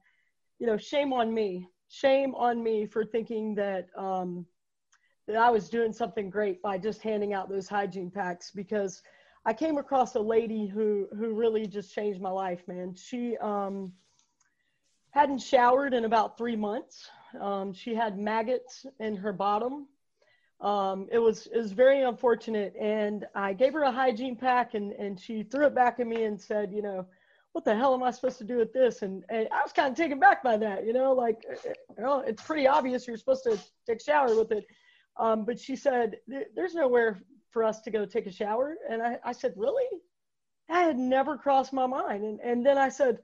[0.58, 1.68] you know, shame on me.
[1.88, 4.46] Shame on me for thinking that um,
[5.26, 9.02] that I was doing something great by just handing out those hygiene packs because
[9.44, 12.94] I came across a lady who who really just changed my life, man.
[12.94, 13.92] She um,
[15.10, 17.08] hadn't showered in about three months.
[17.40, 19.86] Um, she had maggots in her bottom.
[20.60, 24.92] Um, it was it was very unfortunate, and I gave her a hygiene pack, and
[24.92, 27.06] and she threw it back at me and said, you know,
[27.52, 29.02] what the hell am I supposed to do with this?
[29.02, 32.02] And, and I was kind of taken back by that, you know, like, uh, you
[32.02, 34.64] know, it's pretty obvious you're supposed to take a shower with it.
[35.18, 36.16] Um, but she said,
[36.54, 37.18] there's nowhere
[37.50, 38.76] for us to go take a shower.
[38.88, 39.86] And I, I said, really?
[40.68, 42.22] That had never crossed my mind.
[42.24, 43.18] And, and then I said,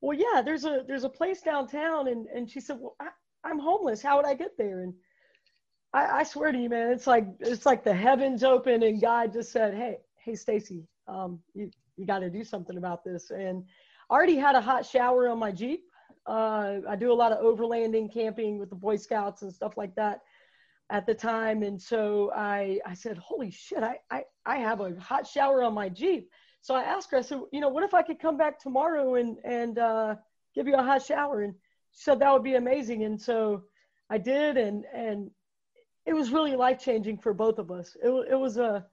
[0.00, 2.08] well, yeah, there's a, there's a place downtown.
[2.08, 3.08] And, and she said, well, I,
[3.44, 4.02] I'm homeless.
[4.02, 4.82] How would I get there?
[4.82, 4.92] And
[5.94, 9.32] I, I swear to you, man, it's like, it's like the heavens open and God
[9.32, 13.30] just said, Hey, Hey, Stacy, um, you, you got to do something about this.
[13.30, 13.64] And
[14.08, 15.84] I already had a hot shower on my Jeep.
[16.26, 19.94] Uh, I do a lot of overlanding camping with the Boy Scouts and stuff like
[19.96, 20.20] that
[20.90, 21.62] at the time.
[21.62, 25.74] And so I, I said, holy shit, I, I, I have a hot shower on
[25.74, 26.30] my Jeep.
[26.60, 29.16] So I asked her, I said, you know, what if I could come back tomorrow
[29.16, 30.16] and, and uh,
[30.54, 31.42] give you a hot shower?
[31.42, 31.54] And
[31.92, 33.04] she said that would be amazing.
[33.04, 33.64] And so
[34.10, 34.56] I did.
[34.56, 35.30] And, and
[36.06, 37.96] it was really life changing for both of us.
[38.02, 38.86] It, it was a,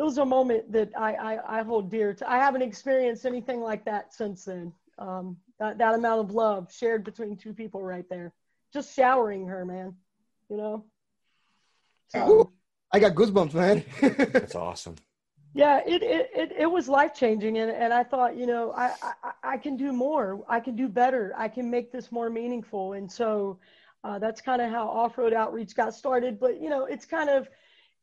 [0.00, 2.30] it was a moment that I, I, I hold dear to.
[2.30, 4.72] I haven't experienced anything like that since then.
[4.98, 8.32] Um, that, that amount of love shared between two people right there.
[8.72, 9.94] Just showering her, man.
[10.48, 10.84] You know?
[12.16, 12.50] Ooh,
[12.90, 13.84] I got goosebumps, man.
[14.32, 14.94] That's awesome.
[15.52, 17.58] Yeah, it, it, it, it was life changing.
[17.58, 20.42] And, and I thought, you know, I, I, I can do more.
[20.48, 21.34] I can do better.
[21.36, 22.94] I can make this more meaningful.
[22.94, 23.58] And so
[24.02, 26.40] uh, that's kind of how off road outreach got started.
[26.40, 27.50] But, you know, it's kind of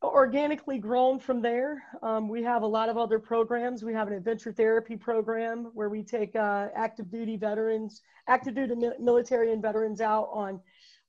[0.02, 1.82] organically grown from there.
[2.02, 3.82] Um, we have a lot of other programs.
[3.82, 8.74] We have an adventure therapy program where we take uh, active duty veterans, active duty
[9.00, 10.60] military and veterans out on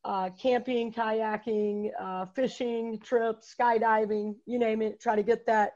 [0.06, 5.74] uh, camping, kayaking, uh, fishing trips, skydiving, you name it, try to get that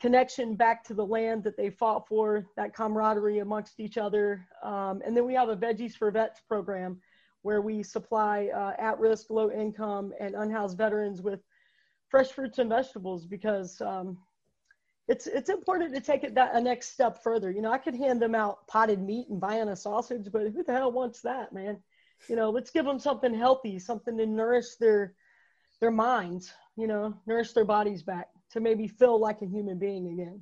[0.00, 4.46] connection back to the land that they fought for, that camaraderie amongst each other.
[4.62, 7.00] Um, and then we have a Veggies for Vets program
[7.42, 11.40] where we supply uh, at risk, low income, and unhoused veterans with
[12.14, 14.16] fresh fruits and vegetables because um,
[15.08, 17.50] it's it's important to take it that a next step further.
[17.50, 20.72] You know, I could hand them out potted meat and Vienna sausage, but who the
[20.72, 21.76] hell wants that, man?
[22.28, 25.14] You know, let's give them something healthy, something to nourish their
[25.80, 26.54] their minds.
[26.76, 30.40] You know, nourish their bodies back to maybe feel like a human being again.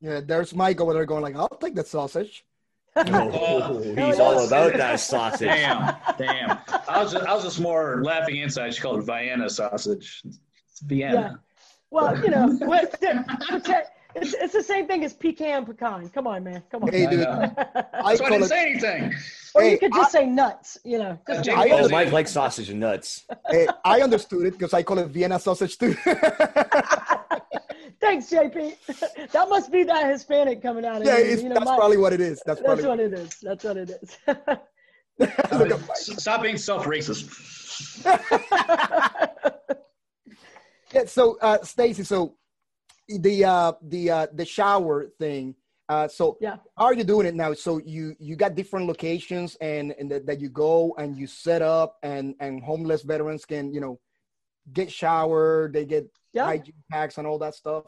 [0.00, 2.44] yeah, there's Mike over there going like, "I'll take that sausage."
[2.96, 5.48] Oh, he's all about that sausage.
[5.48, 6.58] Damn, damn.
[6.88, 8.72] I was just, I was just more laughing inside.
[8.72, 10.22] She called it Vienna sausage.
[10.84, 11.40] It's Vienna.
[11.90, 12.94] Well, you know, what-
[14.16, 16.08] it's, it's the same thing as pecan pecan.
[16.10, 16.62] Come on, man.
[16.70, 16.92] Come on.
[16.92, 17.26] Hey, I dude.
[17.26, 18.48] I That's why I didn't it.
[18.48, 19.12] say anything.
[19.56, 21.18] or Hey, you could just say nuts, you know.
[21.26, 21.56] Just oh, Jake.
[21.56, 23.24] I- Oh, Mike likes sausage and nuts.
[23.50, 25.94] Hey, I understood it because I call it Vienna sausage too.
[28.00, 29.30] Thanks, JP.
[29.32, 31.24] that must be that Hispanic coming out of yeah, you.
[31.24, 32.40] it's, you know, that's my- probably what it is.
[32.46, 33.36] That's That's what it is.
[33.42, 34.16] That's what it is.
[35.18, 35.90] Look at uh, Mike.
[35.90, 37.30] S- Stop being self-racist.
[40.94, 42.36] Yeah, so uh, Stacy, so
[43.08, 45.56] the uh, the uh, the shower thing.
[45.88, 46.56] Uh, so Yeah.
[46.78, 47.52] how are you doing it now?
[47.52, 51.62] So you you got different locations and and that, that you go and you set
[51.62, 53.98] up and and homeless veterans can you know
[54.72, 56.44] get showered, they get yeah.
[56.44, 57.84] hygiene packs and all that stuff.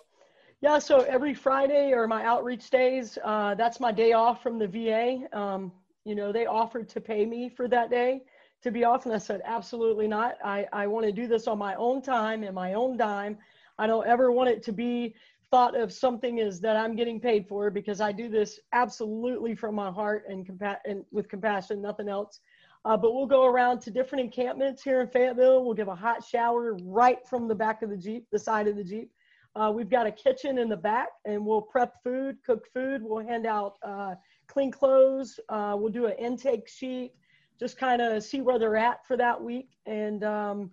[0.61, 4.67] Yeah, so every Friday or my outreach days, uh, that's my day off from the
[4.67, 5.21] VA.
[5.33, 5.73] Um,
[6.05, 8.23] you know, they offered to pay me for that day
[8.67, 10.37] to be off, and I said, absolutely not.
[10.45, 13.39] I, I want to do this on my own time and my own dime.
[13.79, 15.15] I don't ever want it to be
[15.51, 19.75] thought of something is that I'm getting paid for because I do this absolutely from
[19.75, 22.41] my heart and, compa- and with compassion, nothing else.
[22.85, 25.65] Uh, but we'll go around to different encampments here in Fayetteville.
[25.65, 28.77] We'll give a hot shower right from the back of the Jeep, the side of
[28.77, 29.11] the Jeep.
[29.57, 33.03] Uh, we've got a kitchen in the back, and we'll prep food, cook food.
[33.03, 34.15] We'll hand out uh,
[34.49, 35.41] clean clothes.
[35.49, 37.13] Uh, we'll do an intake sheet,
[37.59, 40.71] just kind of see where they're at for that week, and um,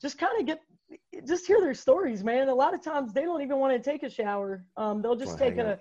[0.00, 0.60] just kind of get,
[1.26, 2.48] just hear their stories, man.
[2.48, 4.64] A lot of times they don't even want to take a shower.
[4.76, 5.80] Um, they'll just Wanna take a, out.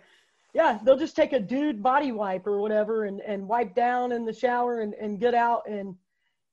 [0.53, 4.25] yeah, they'll just take a dude body wipe or whatever, and and wipe down in
[4.25, 5.95] the shower and and get out and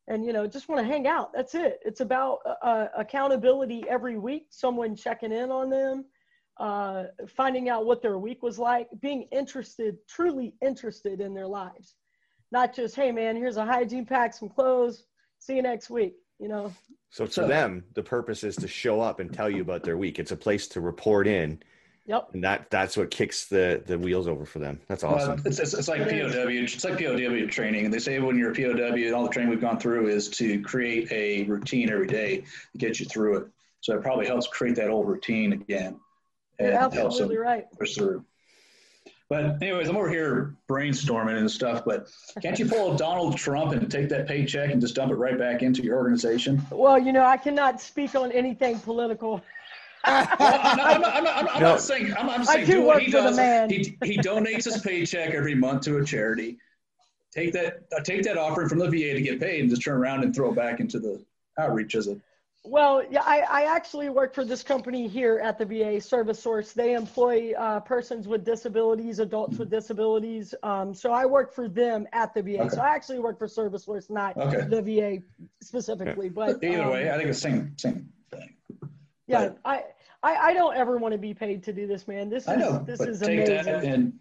[0.09, 4.18] and you know just want to hang out that's it it's about uh, accountability every
[4.18, 6.05] week someone checking in on them
[6.59, 11.94] uh, finding out what their week was like being interested truly interested in their lives
[12.51, 15.05] not just hey man here's a hygiene pack some clothes
[15.39, 16.73] see you next week you know
[17.11, 20.19] So to them, the purpose is to show up and tell you about their week.
[20.19, 21.63] It's a place to report in,
[22.07, 24.79] yep and that that's what kicks the the wheels over for them.
[24.89, 25.43] That's Well, awesome.
[25.47, 26.49] it's, it's, it's like POW.
[26.49, 27.87] It's like POW training.
[27.87, 30.29] And they say when you're a POW, and all the training we've gone through is
[30.31, 33.47] to create a routine every day to get you through it.
[33.81, 35.99] So it probably helps create that old routine again.
[36.59, 38.25] And you're helps them absolutely right push through.
[39.31, 41.83] But anyways, I'm over here brainstorming and stuff.
[41.85, 42.09] But
[42.41, 45.38] can't you pull a Donald Trump and take that paycheck and just dump it right
[45.38, 46.62] back into your organization?
[46.71, 49.43] well you know i cannot speak on anything political
[50.07, 51.71] Well, I'm not, I'm not, I'm not, I'm No.
[51.73, 52.14] not saying.
[52.17, 53.37] I'm, I'm I do do what work he for the does.
[53.37, 53.69] man.
[53.69, 56.57] He, he donates his paycheck every month to a charity.
[57.35, 59.97] Take that uh, take that offering from the VA to get paid, and just turn
[59.99, 61.21] around and throw it back into the
[61.59, 62.17] outreach as a.
[62.64, 66.73] Well, yeah, I, I actually work for this company here at the VA Service Source.
[66.73, 70.55] They employ uh, persons with disabilities, adults with disabilities.
[70.62, 72.61] Um, so I work for them at the VA.
[72.62, 72.68] Okay.
[72.71, 74.66] So I actually work for Service Source, not Okay.
[74.68, 75.23] the VA
[75.62, 76.29] specifically.
[76.29, 78.55] But Either um, way, I think it's the same same thing.
[79.29, 79.85] yeah, but- I,
[80.23, 82.29] I I don't ever want to be paid to do this, man.
[82.29, 83.64] This is I know, this is take amazing.
[83.64, 84.12] that and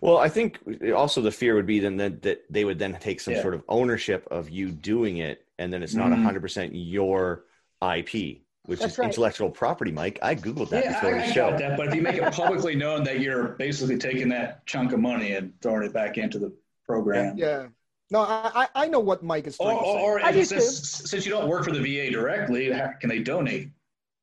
[0.00, 0.58] Well, I think
[0.96, 3.42] also the fear would be then that, that they would then take some Yeah.
[3.42, 6.22] sort of ownership of you doing it, and then it's not Mhm.
[6.24, 7.44] hundred percent your
[7.82, 9.06] IP, which That's is right.
[9.06, 9.92] intellectual property.
[9.92, 11.56] Mike, I googled that yeah, before I, the I show.
[11.56, 11.76] that.
[11.76, 15.32] But if you make it publicly known that you're basically taking that chunk of money
[15.32, 16.52] and throwing it back into the
[16.84, 17.66] program, Yeah.
[18.10, 19.90] No, I I- I know what Mike is or trying to say.
[19.90, 22.68] or, or I do since, since you don't work for the VA directly,
[23.00, 23.70] can they donate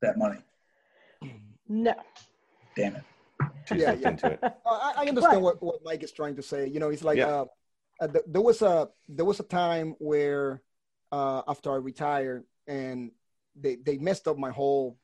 [0.02, 0.40] that money?
[1.68, 1.94] No.
[2.76, 3.04] Damn it.
[3.76, 4.10] Yeah, yeah.
[4.10, 4.40] into it.
[4.44, 5.42] I, I understand Right.
[5.42, 6.68] what, what Mike is trying to say.
[6.68, 7.28] You know, it's like Yeah.
[7.28, 7.46] uh,
[8.02, 10.62] uh, th- there was a there was a time where
[11.12, 13.12] uh, after I retired and
[13.56, 14.98] they they messed up my whole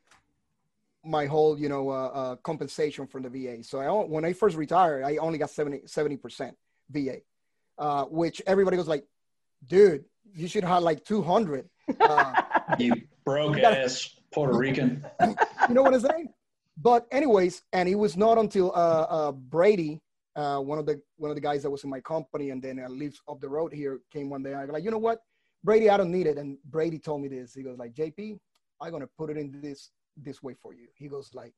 [1.03, 3.63] my whole you know uh, uh, compensation from the VA.
[3.63, 6.55] So I when I first retired, I only got 70 percent
[6.91, 7.17] VA,
[7.77, 9.05] uh, which everybody was like,
[9.65, 11.69] "Dude, you should have like two hundred.
[11.99, 12.33] Uh,
[12.77, 12.93] You
[13.25, 15.03] broke You gotta- ass Puerto Rican.
[15.67, 16.29] you know what I'm saying?
[16.77, 20.01] But anyways, and it was not until uh, uh, Brady,
[20.35, 22.79] uh, one of the one of the guys that was in my company, and then
[22.79, 24.53] uh, lives up the road here, came one day.
[24.53, 25.21] I go like, you know what,
[25.63, 26.37] Brady, I don't need it.
[26.37, 27.53] And Brady told me this.
[27.53, 28.39] He goes like, JP,
[28.81, 30.87] I'm gonna put it in this this way for you.
[30.95, 31.53] He goes like,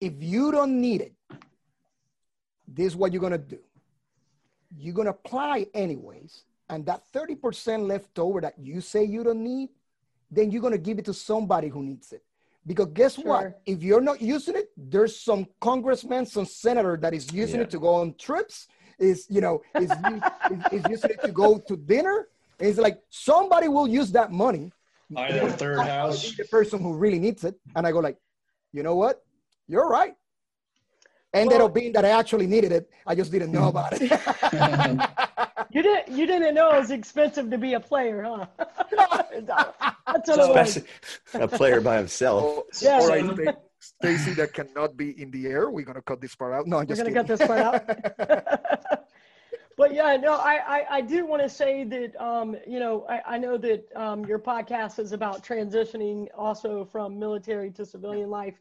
[0.00, 1.14] if you don't need it,
[2.66, 3.58] this is what you're gonna do.
[4.76, 9.70] You're gonna apply anyways, and that 30% left over that you say you don't need,
[10.30, 12.22] then you're gonna give it to somebody who needs it.
[12.66, 13.24] Because guess Sure.
[13.24, 13.60] what?
[13.66, 17.62] If you're not using it, there's some congressman, some senator that is using Yeah.
[17.64, 20.20] it to go on trips, is you know, is, u-
[20.72, 22.28] is, is using it to go to dinner.
[22.62, 24.72] It's like somebody will use that money.
[25.16, 26.34] Either third house.
[26.36, 27.54] The person who really needs it.
[27.76, 28.16] And I go like,
[28.72, 29.20] you know what?
[29.68, 30.14] You're right.
[31.34, 32.88] Ended Well- up being that I actually needed it.
[33.06, 34.02] I just didn't know about it.
[35.74, 38.44] You didn't you didn't know it was expensive to be a player, huh?
[40.12, 40.50] That's what.
[40.68, 40.84] Especially
[41.32, 42.64] a player by himself.
[42.82, 42.98] Yeah.
[43.00, 45.70] All right, Sta- Stacy, that cannot be in the air.
[45.70, 46.66] We're gonna cut this part out.
[46.66, 48.98] No, I'm We're just gonna cut this part out.
[49.76, 53.34] but yeah, no, I, I, I do want to say that um, you know, I,
[53.34, 58.58] I know that um, your podcast is about transitioning also from military to civilian life.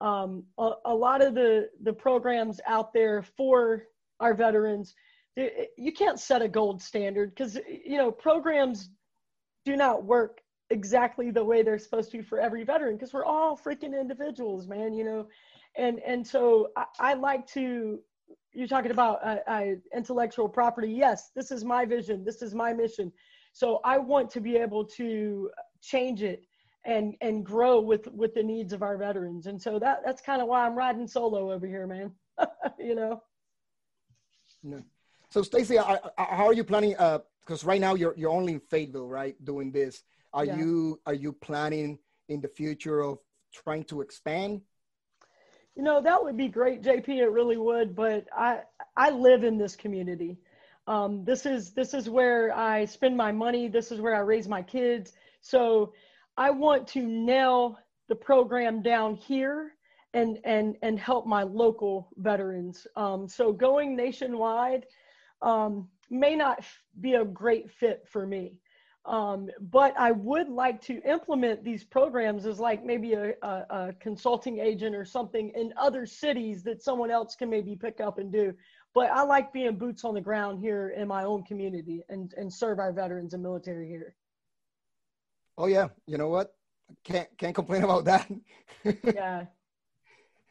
[0.00, 3.84] Um, a, a lot of the the programs out there for
[4.20, 4.94] our veterans,
[5.36, 8.90] you can't set a gold standard because you know programs
[9.64, 13.56] do not work exactly the way they're supposed to for every veteran because we're all
[13.56, 14.92] freaking individuals, man.
[14.92, 15.28] You know,
[15.76, 18.00] and and so I, I like to
[18.56, 22.72] you're talking about uh, uh, intellectual property yes this is my vision this is my
[22.72, 23.12] mission
[23.52, 25.50] so i want to be able to
[25.82, 26.44] change it
[26.84, 30.40] and and grow with with the needs of our veterans and so that that's kind
[30.40, 32.10] of why i'm riding solo over here man
[32.78, 33.20] you know
[34.62, 34.82] No.
[35.28, 36.96] So, Stacy, how are you planning?
[36.96, 39.34] Uh, because right now you're you're only in Fayetteville, right?
[39.44, 40.02] Doing this.
[40.32, 40.56] Are Yeah.
[40.58, 43.18] you are you planning in the future of
[43.52, 44.62] trying to expand?
[45.76, 47.08] You know, that would be great, JP.
[47.08, 47.94] It really would.
[47.94, 48.60] But I
[48.96, 50.38] I live in this community.
[50.86, 53.68] Um, this is this is where I spend my money.
[53.68, 55.12] This is where I raise my kids.
[55.42, 55.92] So
[56.36, 59.72] I want to nail the program down here
[60.14, 62.86] and and and help my local veterans.
[62.96, 64.86] Um, so going nationwide
[65.42, 66.64] um, may not
[67.00, 68.58] be a great fit for me.
[69.06, 73.94] Um, but I would like to implement these programs as like maybe a, a, a
[74.00, 78.32] consulting agent or something in other cities that someone else can maybe pick up and
[78.32, 78.52] do.
[78.94, 82.52] But I like being boots on the ground here in my own community and, and
[82.52, 84.16] serve our veterans and military here.
[85.56, 86.54] Oh yeah, you know what?
[87.04, 88.30] Can't can't complain about that.
[89.02, 89.46] Yeah,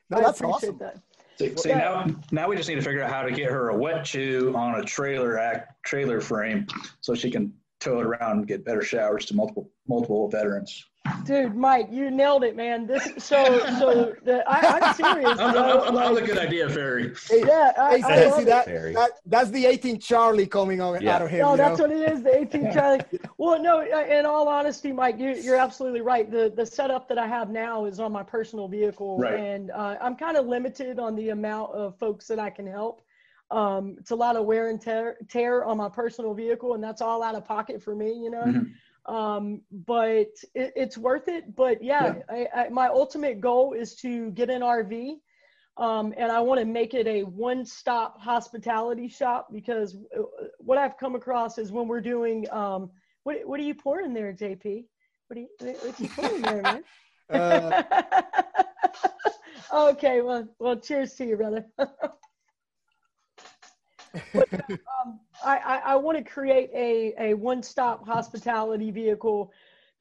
[0.09, 0.77] no, that's awesome.
[0.79, 1.01] that.
[1.37, 3.77] See, see, now, now we just need to figure out how to get her a
[3.77, 6.67] wet chew on a trailer act trailer frame
[6.99, 10.83] so she can tow it around and get better showers to multiple multiple veterans.
[11.23, 12.87] Dude, Mike, you nailed it, man.
[12.87, 15.37] This so so the, I, I'm serious.
[15.39, 15.83] I'm, bro.
[15.83, 17.13] I'm, I'm, Like, a good idea, Ferry.
[17.29, 18.45] Hey, yeah, I, hey, I love Stacy, it.
[18.45, 21.15] that, that that's the 18 Charlie coming on Yeah.
[21.17, 21.41] out of him.
[21.41, 21.85] No, you that's know?
[21.87, 22.23] what it is.
[22.23, 23.01] The 18 Charlie.
[23.37, 23.81] Well, no.
[23.81, 26.29] uh, In all honesty, Mike, you, you're absolutely right.
[26.31, 29.35] The the setup that I have now is on my personal vehicle, Right.
[29.39, 33.03] and uh, I'm kind of limited on the amount of folks that I can help.
[33.51, 37.01] Um, it's a lot of wear and tear, tear on my personal vehicle, and that's
[37.01, 38.43] all out of pocket for me, you know.
[38.43, 38.71] Mhm.
[39.05, 41.55] Um, but it, it's worth it.
[41.55, 45.17] But yeah, I, I, my ultimate goal is to get an RV.
[45.77, 50.21] Um, and I want to make it a one-stop hospitality shop because uh,
[50.59, 52.89] what I've come across is when we're doing, um,
[53.23, 54.85] what, what are you pouring there, JP?
[55.27, 56.83] What are you, what you pouring there, man?
[57.27, 57.81] Uh,
[59.73, 61.65] okay, well, well, cheers to you, brother.
[64.35, 69.51] Um, I, I, I want to create a, a one-stop hospitality vehicle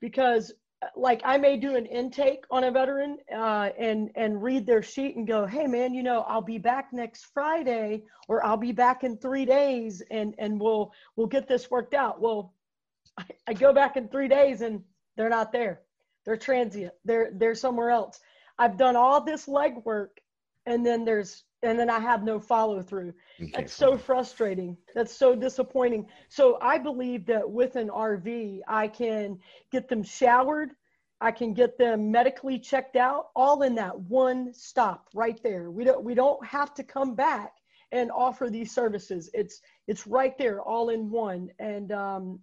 [0.00, 0.52] because
[0.96, 5.16] like I may do an intake on a veteran uh, and and read their sheet
[5.16, 9.04] and go, hey man, you know I'll be back next Friday or I'll be back
[9.04, 12.20] in three days and and we'll we'll get this worked out.
[12.20, 12.54] Well,
[13.18, 14.82] I, I go back in three days and
[15.16, 15.80] they're not there.
[16.24, 16.94] They're transient.
[17.04, 18.20] They're they're somewhere else.
[18.58, 20.08] I've done all this legwork
[20.66, 23.14] and then there's and then I have no follow through.
[23.52, 24.76] That's so frustrating.
[24.94, 26.06] That's so disappointing.
[26.28, 29.38] So I believe that with an RV, I can
[29.72, 30.70] get them showered,
[31.20, 35.70] I can get them medically checked out, all in that one stop right there.
[35.70, 37.54] We don't we don't have to come back
[37.92, 39.30] and offer these services.
[39.32, 41.50] It's it's right there, all in one.
[41.58, 42.40] And um,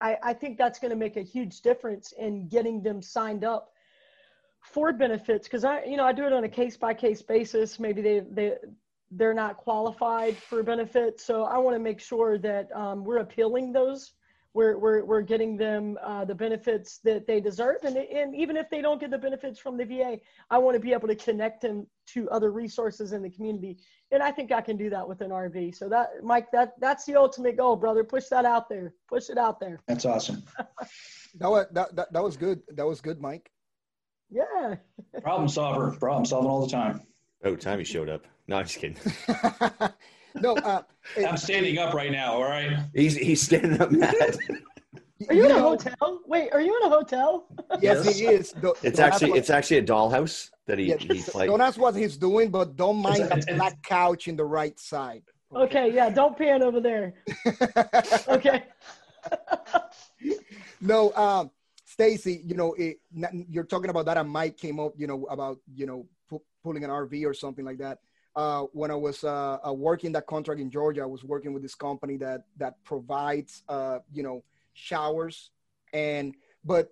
[0.00, 3.73] I, I think that's going to make a huge difference in getting them signed up
[4.64, 7.78] for benefits because I you know I do it on a case by case basis.
[7.78, 8.54] Maybe they they
[9.10, 13.72] they're not qualified for benefits, so I want to make sure that um, we're appealing
[13.72, 14.12] those
[14.54, 17.78] we're, we're, we're getting them uh, the benefits that they deserve.
[17.82, 20.80] And, and even if they don't get the benefits from the VA, I want to
[20.80, 23.78] be able to connect them to other resources in the community.
[24.12, 25.74] And I think I can do that with an RV.
[25.74, 28.04] So that, Mike, that, that's the ultimate goal, brother.
[28.04, 28.94] Push that out there.
[29.08, 29.80] Push it out there.
[29.88, 30.44] That's awesome.
[31.34, 32.62] that, was, that, that, that was good.
[32.76, 33.50] That was good, Mike.
[34.34, 34.74] Yeah.
[35.22, 35.92] Problem solver.
[35.92, 37.02] Problem solving all the time.
[37.44, 38.24] Oh, time he showed up.
[38.48, 38.96] No, I'm just kidding.
[40.34, 40.82] no, uh,
[41.26, 42.32] I'm standing up right now.
[42.32, 42.76] All right.
[42.94, 44.14] He's he's standing up mad.
[45.28, 46.20] Are you, in a hotel?
[46.26, 47.46] Wait, are you in a hotel?
[47.80, 48.52] Yes, he is.
[48.52, 51.48] Don't, it's don't actually it's actually a dollhouse that he, yeah, he's like.
[51.48, 54.44] Don't ask what he's doing, but don't mind It's- the it's- black couch in the
[54.44, 55.22] right side.
[55.54, 57.14] Okay, yeah, don't pan over there.
[58.28, 58.64] Okay.
[60.80, 61.50] no, um,
[61.94, 62.98] Stacy, you know, it,
[63.48, 66.82] you're talking about that, and Mike came up, you know, about you know pu- pulling
[66.82, 67.98] an RV or something like that.
[68.34, 71.62] Uh, when I was uh, uh, working that contract in Georgia, I was working with
[71.62, 74.42] this company that that provides, uh, you know,
[74.72, 75.50] showers
[75.92, 76.34] and
[76.64, 76.90] but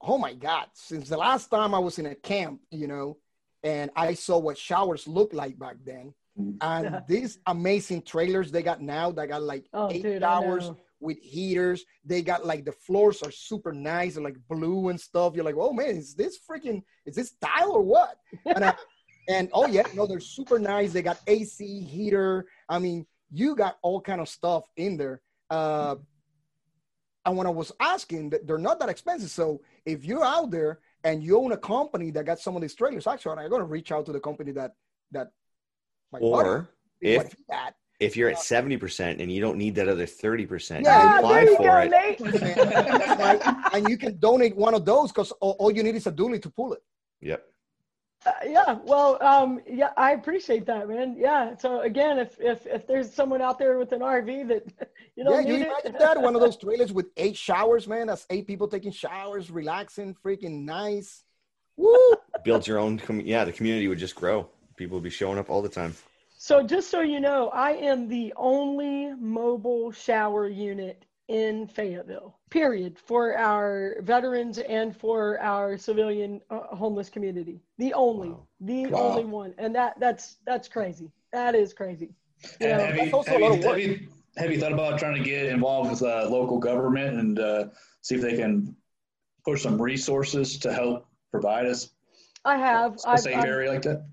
[0.00, 3.16] oh my God, since the last time I was in a camp, you know,
[3.64, 6.14] and I saw what showers looked like back then,
[6.60, 10.68] and these amazing trailers they got now, they got like Oh, eight dude, I showers
[10.68, 10.78] know.
[11.00, 11.84] With heaters.
[12.04, 15.34] They got like the floors are super nice and like blue and stuff.
[15.34, 18.16] You're like, oh man, is this freaking is this tile or what?
[18.44, 18.74] And, I,
[19.28, 20.92] and oh yeah, no, they're super nice.
[20.92, 22.46] They got AC, heater.
[22.68, 25.20] I mean, you got all kind of stuff in there.
[25.50, 25.96] Uh,
[27.24, 29.30] and when I was asking, that they're not that expensive.
[29.30, 32.74] So if you're out there and you own a company that got some of these
[32.74, 34.72] trailers, actually, I'm going to reach out to the company that
[35.12, 35.28] that
[36.12, 36.70] my Or
[37.00, 37.74] if he had.
[38.00, 41.18] If you're at seventy percent and you don't need that other thirty percent, Yeah, you
[41.18, 41.90] apply you for go, it.
[41.90, 42.20] Nate.
[43.74, 46.40] And you can donate one of those because all, all you need is a dually
[46.42, 46.82] to pull it.
[47.20, 47.44] Yep.
[48.26, 51.14] Uh, yeah, well, um, yeah, I appreciate that, man.
[51.16, 51.56] Yeah.
[51.56, 55.30] So again, if if if there's someone out there with an RV that you know,
[55.32, 58.08] Yeah, don't you need imagine it, that one of those trailers with eight showers, man.
[58.08, 61.22] That's eight people taking showers, relaxing, freaking nice.
[61.76, 61.96] Woo!
[62.44, 62.98] Build your own.
[62.98, 64.48] Com- yeah, the community would just grow.
[64.76, 65.94] People would be showing up all the time.
[66.40, 72.96] So just so you know, I am the only mobile shower unit in Fayetteville, period,
[72.96, 77.60] for our veterans and for our civilian uh, homeless community.
[77.78, 78.46] The only, Wow.
[78.60, 78.98] the Wow.
[79.00, 81.10] only one, and that that's that's crazy.
[81.32, 82.14] That is crazy.
[82.60, 85.46] You know, have, you, have, you, have, you, have you thought about trying to get
[85.46, 87.64] involved with uh, local government and uh,
[88.02, 88.76] see if they can
[89.44, 91.90] push some resources to help provide us
[92.44, 94.06] I have, a I've, safe I've- area like that?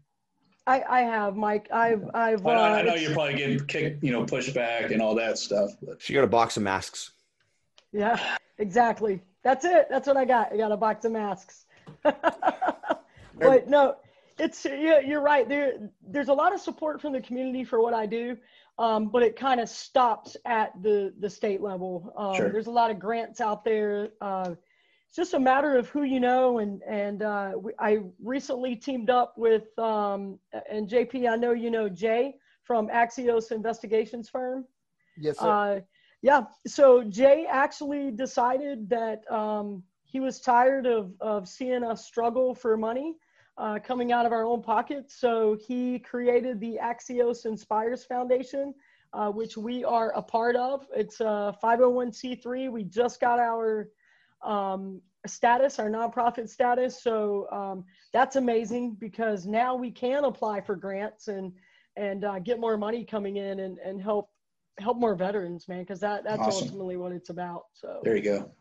[0.68, 1.68] I, I have, Mike.
[1.72, 2.45] I've, I've.
[2.45, 5.38] I know, I uh, know you're probably getting kicked, you know, pushback and all that
[5.38, 5.72] stuff.
[5.82, 7.11] But She got a box of masks.
[7.91, 8.20] Yeah,
[8.57, 9.22] exactly.
[9.43, 9.88] That's it.
[9.89, 10.51] That's what I got.
[10.51, 11.66] I got a box of masks.
[12.03, 13.97] but no,
[14.39, 15.47] it's yeah, you're right.
[15.47, 18.36] There, there's a lot of support from the community for what I do,
[18.80, 22.11] um, but it kind of stops at the the state level.
[22.18, 22.49] Um, Sure.
[22.49, 24.09] There's a lot of grants out there.
[24.20, 24.55] Uh,
[25.18, 29.09] it's just a matter of who you know, and and uh, we, I recently teamed
[29.09, 30.38] up with um,
[30.70, 31.32] and JP.
[31.32, 34.66] I know you know Jay from Axios Investigations firm.
[35.18, 35.49] Yes, sir.
[35.49, 35.80] Uh,
[36.22, 36.41] yeah.
[36.68, 42.76] So Jay actually decided that um, he was tired of, of seeing us struggle for
[42.76, 43.16] money
[43.57, 45.16] uh, coming out of our own pockets.
[45.18, 48.74] So he created the Axios Inspires Foundation,
[49.13, 50.86] uh, which we are a part of.
[50.93, 52.70] It's a 501c3.
[52.70, 53.88] We just got our
[54.43, 57.01] um, status, our nonprofit status.
[57.01, 61.51] So um, that's amazing because now we can apply for grants and
[61.97, 64.29] and uh, get more money coming in and, and help
[64.77, 66.67] help more veterans, man, because that that's Awesome.
[66.67, 67.63] ultimately what it's about.
[67.73, 68.51] So there you go.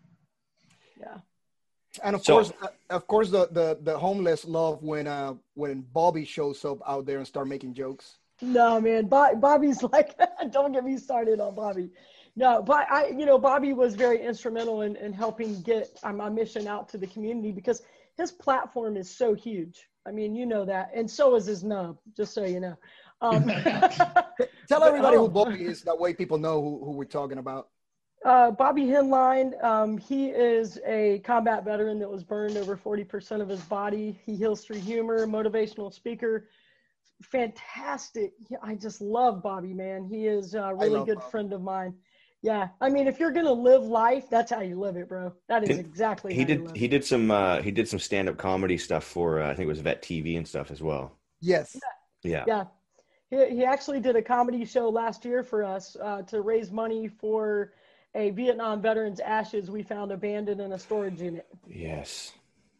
[0.98, 1.18] yeah,
[2.02, 5.82] and of so- course, uh, of course, the, the the homeless love when uh when
[5.92, 8.18] Bobby shows up out there and start making jokes.
[8.42, 10.18] No, man, Bob, Bobby's like,
[10.50, 11.90] don't get me started on Bobby.
[12.36, 16.28] No, but I, you know, Bobby was very instrumental in, in helping get uh, my
[16.28, 17.82] mission out to the community because
[18.16, 19.88] his platform is so huge.
[20.06, 21.98] I mean, you know that, and so is his nub.
[22.16, 22.76] Just so you know.
[23.20, 23.46] Um,
[24.68, 25.26] Tell everybody oh.
[25.26, 25.82] who Bobby is.
[25.82, 27.68] That way, people know who, who we're talking about.
[28.24, 33.48] Uh, Bobby Henline, um, he is a combat veteran that was burned over 40% of
[33.50, 34.18] his body.
[34.24, 36.48] He heals through humor, motivational speaker.
[37.22, 38.32] Fantastic.
[38.62, 40.04] I just love Bobby, man.
[40.04, 41.30] He is a really good Bobby.
[41.30, 41.94] friend of mine.
[42.42, 45.32] Yeah, I mean, if you're gonna live life, that's how you live it, bro.
[45.48, 47.88] That is Didn't- exactly He how you did live he did some uh he did
[47.88, 50.70] some stand up comedy stuff for uh, I think it was Vet TV and stuff
[50.70, 51.16] as well.
[51.40, 51.76] Yes.
[52.22, 52.44] Yeah.
[52.46, 52.64] Yeah,
[53.30, 57.08] he he actually did a comedy show last year for us uh, to raise money
[57.08, 57.72] for
[58.14, 61.46] a Vietnam veteran's ashes we found abandoned in a storage unit.
[61.66, 62.32] Yes.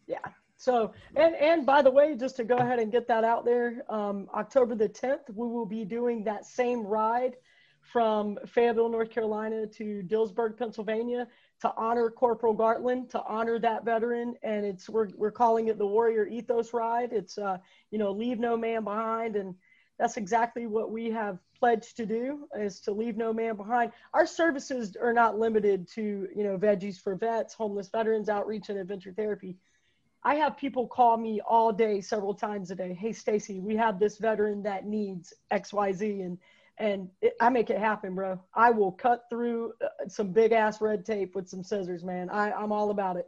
[0.06, 0.18] Yeah.
[0.64, 3.84] So, and and by the way, just to go ahead and get that out there,
[3.90, 7.36] um, October the 10th, we will be doing that same ride
[7.82, 11.28] from Fayetteville, North Carolina to Dillsburg, Pennsylvania
[11.60, 14.36] to honor Corporal Gartland, to honor that veteran.
[14.42, 17.12] And it's, we're, we're calling it the Warrior Ethos Ride.
[17.12, 17.58] It's, uh,
[17.90, 19.36] you know, leave no man behind.
[19.36, 19.54] And
[19.98, 23.92] that's exactly what we have pledged to do is to leave no man behind.
[24.14, 28.78] Our services are not limited to, you know, veggies for vets, homeless veterans, outreach and
[28.78, 29.58] adventure therapy.
[30.24, 32.94] I have people call me all day, several times a day.
[32.94, 36.38] Hey, Stacy, we have this veteran that needs X, Y, Z, and
[36.78, 38.40] and it, I make it happen, bro.
[38.54, 42.28] I will cut through uh, some big ass red tape with some scissors, man.
[42.30, 43.26] I, I'm all about it.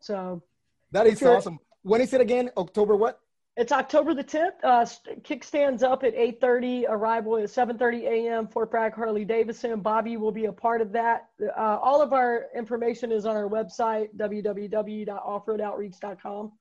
[0.00, 0.42] So
[0.90, 1.60] That is awesome.
[1.82, 2.50] When is it again?
[2.56, 3.20] October what?
[3.56, 4.62] It's October the 10th.
[4.64, 6.86] Uh, st- kickstands up at 8:30.
[6.88, 8.48] Arrival at 7:30 a.m.
[8.48, 9.78] Fort Bragg Harley Davidson.
[9.80, 11.28] Bobby will be a part of that.
[11.56, 16.52] Uh, all of our information is on our website www.offroadoutreach.com.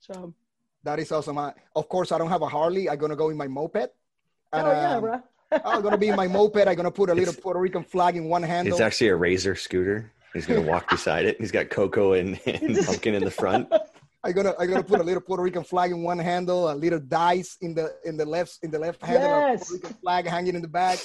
[0.00, 0.34] So,
[0.84, 1.38] That is awesome.
[1.38, 2.90] I, of course, I don't have a Harley.
[2.90, 3.90] I'm gonna go in my moped.
[4.52, 5.22] oh yeah, Um, bro.
[5.64, 6.66] I'm gonna be in my moped.
[6.66, 8.74] I'm gonna put a little Puerto Rican flag in one handle.
[8.74, 10.10] It's actually a razor scooter.
[10.34, 11.36] He's gonna walk beside it.
[11.38, 13.72] He's got Coco and, and just- pumpkin in the front.
[14.24, 17.00] I'm gonna I'm gonna put a little Puerto Rican flag in one handle, a little
[17.00, 19.68] dice in the in the left in the left handle, a Yes.
[19.68, 20.98] Puerto Rican flag hanging in the back.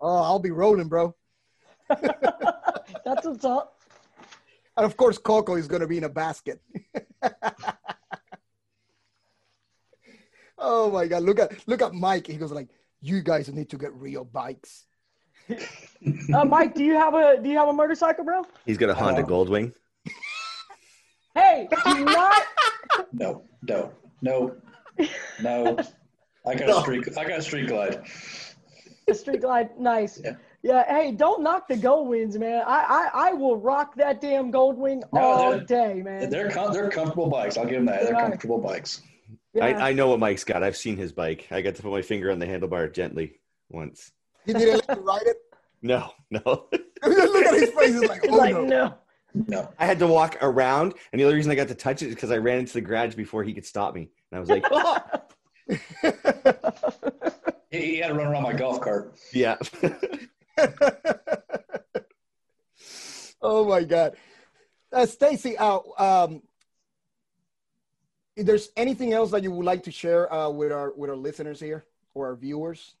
[0.00, 1.14] Oh, I'll be rolling, bro.
[1.88, 3.76] That's what's up.
[4.76, 6.60] And of course, Coco is gonna be in a basket.
[10.58, 11.24] oh my God!
[11.24, 12.28] Look at look at Mike.
[12.28, 12.68] He goes like,
[13.00, 14.86] "You guys need to get real bikes."
[16.32, 18.44] Uh, Mike, do you have a do you have a motorcycle, bro?
[18.64, 19.74] He's got a Honda Goldwing.
[21.34, 22.42] Hey, do not.
[23.12, 24.56] No, no, no,
[25.40, 25.78] no.
[26.46, 27.08] I got a street.
[27.16, 28.04] I got a street glide.
[29.06, 30.20] The street glide, nice.
[30.22, 30.34] Yeah.
[30.62, 30.84] Yeah.
[30.88, 32.62] Hey, don't knock the gold wings, man.
[32.66, 36.30] I I, I will rock that damn gold wing No, all day, man.
[36.30, 37.56] They're com- they're comfortable bikes.
[37.56, 38.00] I'll give them that.
[38.00, 38.28] They They're are.
[38.28, 39.02] comfortable bikes.
[39.54, 39.66] Yeah.
[39.66, 40.62] I, I know what Mike's got.
[40.62, 41.46] I've seen his bike.
[41.50, 44.12] I got to put my finger on the handlebar gently once.
[44.46, 45.36] He didn't let you ride it.
[45.82, 46.40] No, no.
[47.04, 48.00] look at his face.
[48.00, 48.94] He's like, "Oh like, no." no.
[49.34, 49.68] No.
[49.78, 52.14] I had to walk around, and the only reason I got to touch it is
[52.14, 54.10] because I ran into the garage before he could stop me.
[54.30, 54.98] And I was like, oh,
[57.70, 59.14] He, he had to run around my golf cart.
[59.32, 59.56] yeah.
[63.42, 64.16] oh my god
[64.92, 66.42] uh, stacy uh, um,
[68.36, 71.16] if there's anything else that you would like to share uh, with our with our
[71.16, 72.94] listeners here or our viewers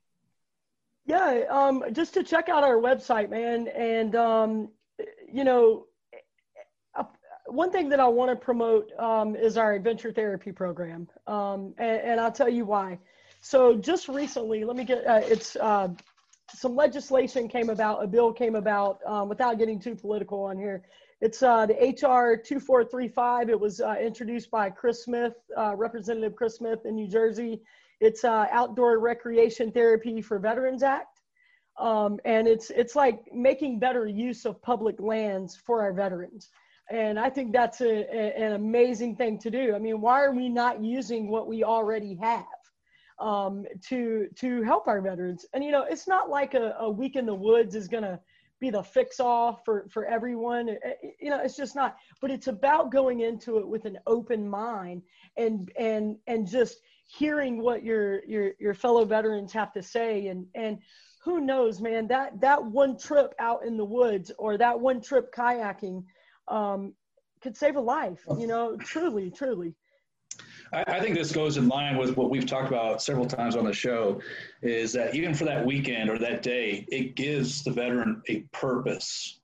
[1.06, 3.68] Yeah, um, just to check out our website, man.
[3.68, 4.68] And, um,
[5.32, 5.86] you know,
[7.50, 11.08] one thing that I want to promote um, is our adventure therapy program.
[11.26, 12.98] Um, and, and I'll tell you why.
[13.40, 15.88] So, just recently, let me get uh, it's uh,
[16.54, 20.82] some legislation came about, a bill came about um, without getting too political on here.
[21.20, 23.50] It's uh, the HR 2435.
[23.50, 27.60] It was uh, introduced by Chris Smith, uh, Representative Chris Smith in New Jersey.
[28.00, 31.20] It's uh, Outdoor Recreation Therapy for Veterans Act.
[31.78, 36.48] Um, and it's, it's like making better use of public lands for our veterans.
[36.90, 39.74] And I think that's a, a- an amazing thing to do.
[39.74, 42.44] I mean, why are we not using what we already have?
[43.18, 45.44] um, to to help our veterans.
[45.52, 48.18] And you know, it's not like a, a week in the woods is gonna
[48.60, 50.70] be the fix all for for everyone.
[50.70, 51.96] It- you know, it's just not.
[52.22, 55.02] But it's about going into it with an open mind
[55.36, 56.78] and and and just
[57.08, 60.78] hearing what your your your fellow veterans have to say and and
[61.22, 65.30] who knows man that that one trip out in the woods or that one trip
[65.34, 66.02] kayaking
[66.50, 66.94] um,
[67.42, 69.74] could save a life you know truly truly
[70.72, 73.64] I, I think this goes in line with what we've talked about several times on
[73.64, 74.20] the show
[74.62, 79.40] is that even for that weekend or that day, it gives the veteran a purpose,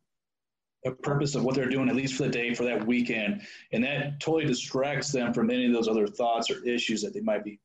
[0.85, 3.43] a purpose of what they're doing, at least for the day, for that weekend.
[3.73, 7.21] And that totally distracts them from any of those other thoughts or issues that they
[7.21, 7.61] might be,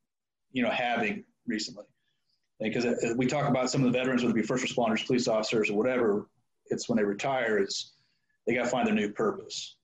[0.51, 1.85] you know, having recently.
[2.59, 5.27] Because uh, we talk about some of the veterans, whether it be first responders, police
[5.27, 6.27] officers, or whatever,
[6.67, 7.93] it's when they retire, it's
[8.45, 9.77] they got to find their new purpose.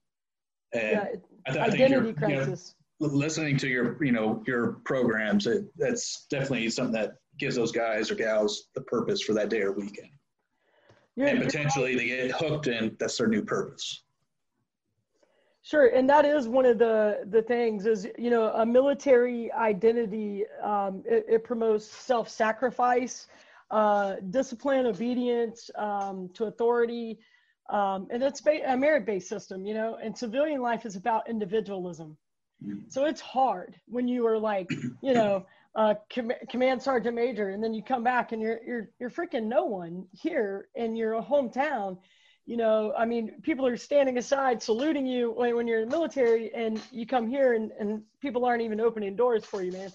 [0.74, 1.06] And yeah,
[1.48, 2.56] I, I identity you know,
[3.00, 8.10] listening to your you know your programs it, that's definitely something that gives those guys
[8.10, 10.10] or gals the purpose for that day or weekend
[11.16, 14.04] You're- and potentially they get hooked and that's their new purpose
[15.64, 20.46] Sure, and that is one of the the things is you know a military identity.
[20.64, 23.28] Um, it, it promotes self-sacrifice.
[23.70, 27.20] uh, discipline, obedience um, to authority,
[27.70, 29.98] um, and it's ba- a merit-based system, you know.
[30.02, 32.18] And civilian life is about individualism,
[32.90, 35.46] so it's hard when you are like, you know,
[35.76, 39.46] uh, com- command sergeant major, and then you come back and you're you're you're freaking
[39.46, 41.98] no one here in your hometown.
[42.46, 45.96] You know, I mean, people are standing aside saluting you when, when you're in the
[45.96, 49.92] military, and you come here and, and people aren't even opening doors for you, man.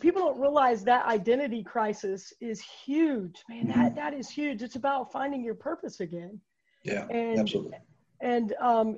[0.00, 3.68] People don't realize that identity crisis is huge man.
[3.68, 4.62] That that is huge.
[4.62, 6.40] It's about finding your purpose again
[6.86, 7.78] Yeah, and absolutely.
[8.20, 8.96] and um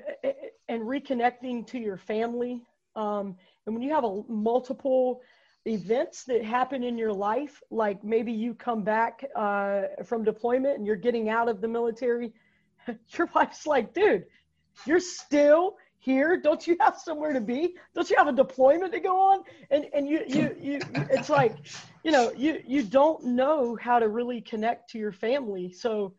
[0.69, 2.63] and reconnecting to your family
[2.97, 3.37] um
[3.67, 5.21] and when you have a multiple
[5.67, 10.87] events that happen in your life like maybe you come back uh from deployment and
[10.87, 12.33] you're getting out of the military
[13.17, 14.25] your wife's like dude
[14.87, 16.41] you're still here.
[16.41, 17.77] Don't you have somewhere to be?
[17.95, 19.43] Don't you have a deployment to go on?
[19.71, 21.57] And and you you you it's like
[22.05, 25.73] you know you you don't know how to really connect to your family.
[25.73, 26.15] So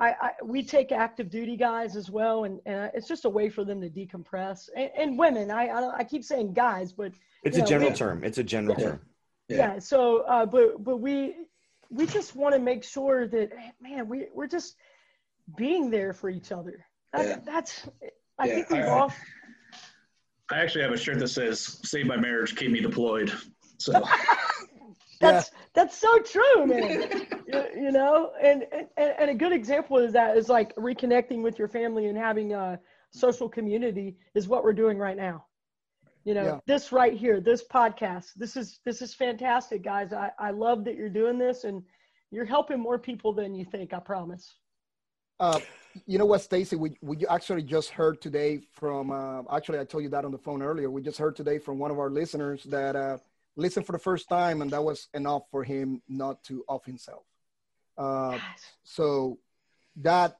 [0.00, 3.48] I, I we take active duty guys as well and, and it's just a way
[3.48, 7.12] for them to decompress and, and women I, I I keep saying guys but
[7.44, 8.24] It's a know, general we- term.
[8.24, 8.84] It's a general Yeah.
[8.84, 9.00] term.
[9.48, 9.56] Yeah.
[9.56, 11.36] yeah so uh but but we
[11.90, 14.76] we just want to make sure that man we we're just
[15.56, 17.38] being there for each other that, Yeah.
[17.44, 17.86] that's
[18.38, 19.12] i Yeah, think we've I- all
[20.50, 23.32] I actually have a shirt that says "Save my marriage, keep me deployed."
[23.78, 23.92] So
[25.24, 28.88] that's that's so true man you, you know and, and
[29.20, 32.78] and a good example of that is like reconnecting with your family and having a
[33.10, 35.44] social community is what we're doing right now
[36.24, 36.58] you know Yeah.
[36.66, 40.96] this right here this podcast this is this is fantastic guys i i love that
[40.96, 41.82] you're doing this and
[42.30, 44.46] you're helping more people than you think i promise
[45.40, 45.60] Uh,
[46.06, 46.76] you know what, Stacy?
[46.76, 49.10] We we actually just heard today from.
[49.10, 50.90] Uh, actually, I told you that on the phone earlier.
[50.90, 53.18] We just heard today from one of our listeners that uh,
[53.56, 57.24] listened for the first time, and that was enough for him not to off himself.
[57.96, 58.40] Uh, Guys,
[58.82, 59.38] so
[59.96, 60.38] that,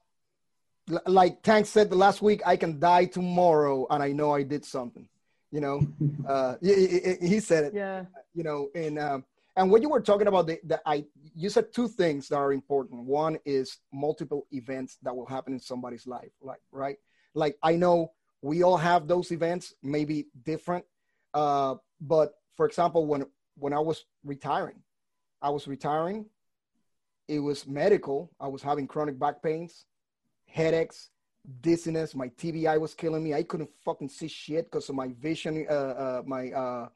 [1.07, 4.65] like Tank said the last week, I can die tomorrow, and I know I did
[4.65, 5.07] something.
[5.51, 5.87] You know,
[6.27, 6.87] uh, he,
[7.19, 9.23] he- he said it yeah you know and um,
[9.55, 12.51] and when you were talking about the, the i you said two things that are
[12.51, 16.97] important one is multiple events that will happen in somebody's life like right
[17.33, 18.11] like i know
[18.41, 20.83] we all have those events maybe different
[21.33, 23.25] uh, but for example when
[23.57, 24.81] when i was retiring
[25.41, 26.25] i was retiring
[27.27, 28.31] it was medical.
[28.39, 29.85] I was having chronic back pains
[30.47, 31.09] headaches
[31.61, 32.15] dizziness.
[32.15, 33.33] My tbi was killing me.
[33.33, 36.89] I couldn't fucking see shit because of my vision uh, uh my uh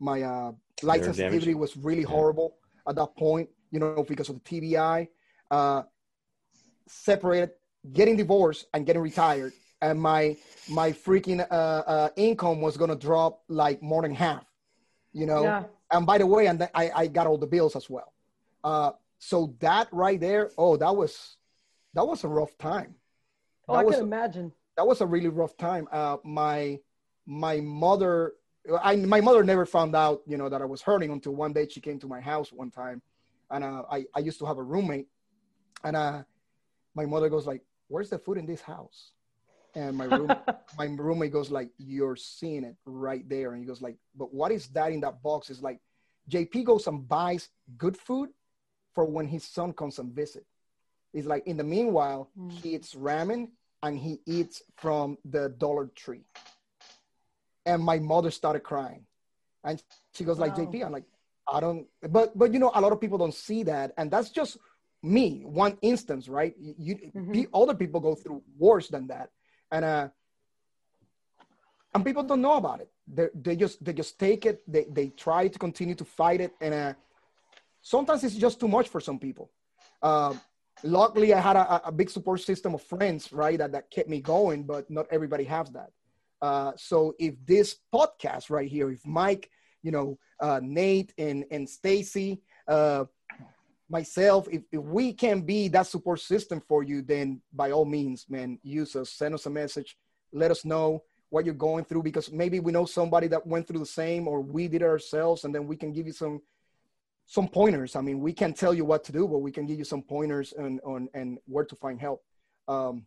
[0.00, 0.52] my uh
[0.82, 1.60] light Nerve sensitivity damage.
[1.60, 2.08] was really Yeah.
[2.08, 2.56] horrible
[2.88, 5.08] at that point you know because of the tbi
[5.50, 5.82] uh
[6.86, 7.50] separated
[7.92, 9.52] getting divorced and getting retired.
[9.80, 10.36] And my
[10.68, 14.44] my freaking uh, uh income was gonna drop like more than half
[15.12, 15.42] you know?
[15.42, 15.64] Yeah.
[15.90, 18.12] And by the way and th- I, I got all the bills as well.
[18.64, 21.36] Uh so that right there oh that was
[21.94, 22.94] that was a rough time.
[23.68, 24.52] Oh that i was can imagine.
[24.76, 25.88] that was a really rough time.
[25.90, 26.78] Uh my
[27.26, 28.34] my mother
[28.82, 31.66] I, my mother never found out you know that i was hurting until one day
[31.68, 33.02] she came to my house one time.
[33.50, 35.08] And uh, I, I used to have a roommate.
[35.84, 36.22] And uh
[36.94, 39.12] my mother goes like where's the food in this house
[39.74, 40.34] and my room
[40.78, 43.52] my roommate goes like you're seeing it right there.
[43.52, 45.50] And he goes like but what is that in that box?
[45.50, 45.80] It's like
[46.30, 48.30] jp goes and buys good food
[48.94, 50.44] for when his son comes and visit.
[51.14, 52.52] It's like in the meanwhile Mm.
[52.62, 53.48] he eats ramen
[53.82, 56.24] and he eats from the dollar tree.
[57.66, 59.04] And my mother started crying.
[59.64, 59.82] And
[60.14, 61.04] she goes like jp i'm like
[61.52, 63.92] i don't but but you know a lot of people don't see that.
[63.96, 64.56] And that's just
[65.02, 66.54] me one instance right?
[66.58, 67.32] You, Mhm.
[67.32, 69.30] pe- other people go through worse than that
[69.70, 70.08] and uh
[71.94, 72.90] and people don't know about it.
[73.06, 74.62] They, they just they just take it.
[74.70, 76.52] They, they try to continue to fight it.
[76.60, 76.92] And uh
[77.80, 79.50] sometimes it's just too much for some people.
[80.02, 80.34] Uh,
[80.84, 84.20] luckily i had a, a big support system of friends right that, that kept me
[84.20, 85.90] going but not everybody has that.
[86.40, 89.50] Uh, so if this podcast right here if mike
[89.82, 93.04] you know uh, nate and and stacy uh,
[93.88, 98.26] myself if, if we can be that support system for you then by all means
[98.28, 99.96] man use us send us a message
[100.32, 103.78] let us know what you're going through because maybe we know somebody that went through
[103.78, 106.40] the same or we did it ourselves and then we can give you some
[107.26, 107.94] some pointers.
[107.94, 110.02] I mean we can't tell you what to do but we can give you some
[110.02, 112.22] pointers on on and where to find help.
[112.66, 113.04] Um,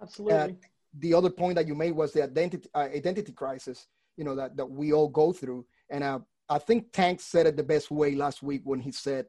[0.00, 0.56] absolutely.
[0.98, 4.56] the other point that you made was the identity uh, identity crisis you know that
[4.56, 5.64] that we all go through.
[5.90, 9.26] And uh, i think tank said it the best way last week when he said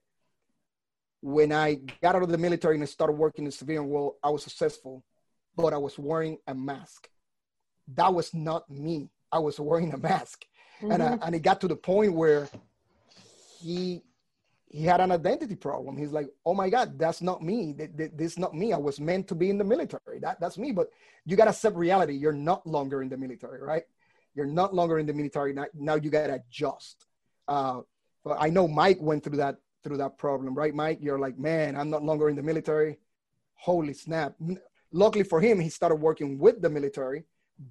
[1.23, 4.15] when i got out of the military and I started working in the civilian world
[4.21, 5.03] i was successful
[5.55, 7.07] but i was wearing a mask
[7.95, 10.45] that was not me i was wearing a mask
[10.81, 11.19] and uh, Mhm.
[11.25, 12.49] and it got to the point where
[13.59, 14.03] he
[14.67, 15.95] he had an identity problem.
[15.97, 17.73] He's like, oh my God, that's not me.
[17.77, 18.73] Th- th- This is not me.
[18.73, 20.17] I was meant to be in the military.
[20.19, 20.71] That, that's me.
[20.71, 20.87] But
[21.27, 22.13] you got to accept reality.
[22.13, 23.83] You're not longer in the military, right?
[24.33, 25.53] You're not longer in the military.
[25.53, 27.05] Now, now you got to adjust.
[27.47, 27.81] Uh,
[28.25, 30.99] but I know Mike went through that through that problem, right, Mike?
[31.01, 32.99] You're like, man, I'm not longer in the military.
[33.55, 34.35] Holy snap!
[34.91, 37.23] Luckily for him, he started working with the military,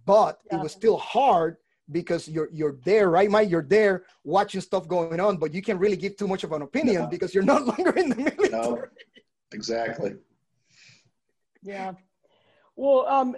[0.06, 1.56] but it was still hard
[1.90, 3.50] because you're you're there, right, Mike?
[3.50, 6.62] You're there watching stuff going on, but you can't really give too much of an
[6.62, 7.06] opinion No.
[7.08, 8.50] because you're not longer in the military.
[8.50, 8.84] No,
[9.52, 10.14] exactly.
[11.62, 11.92] Yeah.
[12.76, 13.36] Well, um,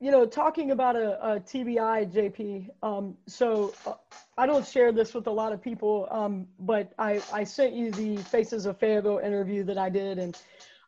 [0.00, 2.68] you know, talking about a, a TBI, JP.
[2.82, 3.94] Um, so uh,
[4.40, 7.90] I don't share this with a lot of people, um, but I, I sent you
[7.90, 10.34] the Faces of Fayetteville interview that I did, and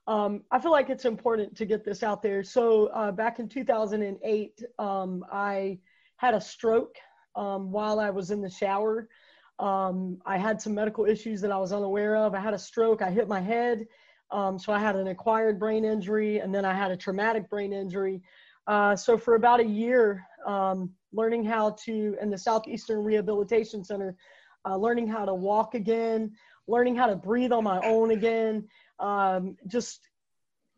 [0.06, 2.42] um, I feel like it's important to get this out there.
[2.42, 5.78] So uh, back in 2008, um, I
[6.16, 6.96] had a stroke
[7.36, 9.10] um, while I was in the shower.
[9.58, 12.34] Um, I had some medical issues that I was unaware of.
[12.34, 13.02] I had a stroke.
[13.02, 13.86] I hit my head.
[14.30, 17.74] Um, so I had an acquired brain injury, and then I had a traumatic brain
[17.74, 18.22] injury.
[18.66, 24.16] Uh, so for about a year, um, learning how to in the Southeastern Rehabilitation Center,
[24.64, 26.32] uh, learning how to walk again,
[26.66, 28.68] learning how to breathe on my own again.
[28.98, 30.08] Um, just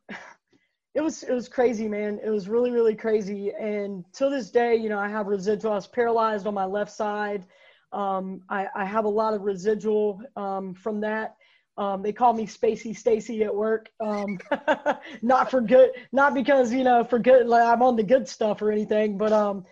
[0.95, 2.20] it was it was crazy, man.
[2.24, 3.53] It was really really crazy.
[3.53, 5.72] And till this day, you know, I have residual.
[5.72, 7.47] I was paralyzed on my left side.
[7.93, 11.37] Um, I, I have a lot of residual um, from that.
[11.76, 13.91] Um, they call me Spacey Stacy at work.
[14.01, 14.39] Um,
[15.22, 17.47] not for good, not because you know for good.
[17.47, 19.64] Like I'm on the good stuff or anything, but um,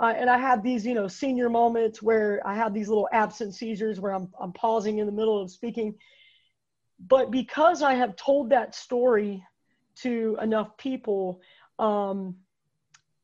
[0.00, 3.54] uh, and I have these you know senior moments where I have these little absent
[3.54, 5.94] seizures where I'm I'm pausing in the middle of speaking.
[7.06, 9.44] But because I have told that story
[9.96, 11.40] to enough people,
[11.78, 12.36] um,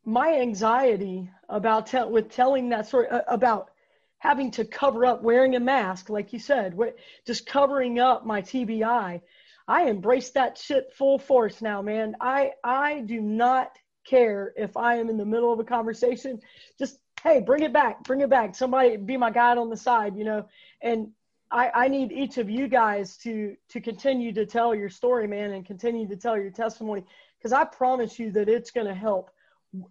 [0.05, 3.71] my anxiety about te- with telling that story uh, about
[4.19, 6.97] having to cover up wearing a mask, like you said, wh-
[7.27, 9.21] just covering up my TBI.
[9.69, 12.17] I embrace that shit full force now, man.
[12.21, 13.77] I I do not
[14.07, 16.41] care if I am in the middle of a conversation.
[16.79, 18.55] Just hey, bring it back, bring it back.
[18.55, 20.47] Somebody be my guide on the side, you know.
[20.83, 21.09] And
[21.51, 25.53] I, I need each of you guys to to continue to tell your story, man,
[25.53, 27.05] and continue to tell your testimony
[27.39, 29.31] because I promise you that it's going to help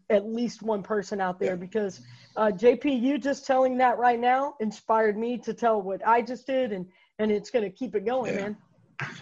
[0.09, 1.55] at least one person out there.
[1.55, 2.01] Because
[2.35, 6.47] uh, JP, you just telling that right now inspired me to tell what I just
[6.47, 6.85] did, and
[7.19, 8.41] and it's going to keep it going, Yeah.
[8.41, 8.57] man.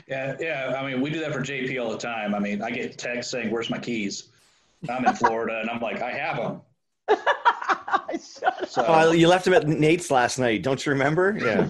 [0.07, 0.75] Yeah, yeah.
[0.77, 2.35] I mean, we do that for JP all the time.
[2.35, 4.29] I mean, I get texts saying, "Where's my keys?"
[4.89, 6.61] I'm in Florida, and I'm like, "I have them."
[8.19, 8.69] Shut up.
[8.69, 10.61] So, Oh, you left him at Nate's last night.
[10.63, 11.35] Don't you remember?
[11.39, 11.67] Yeah.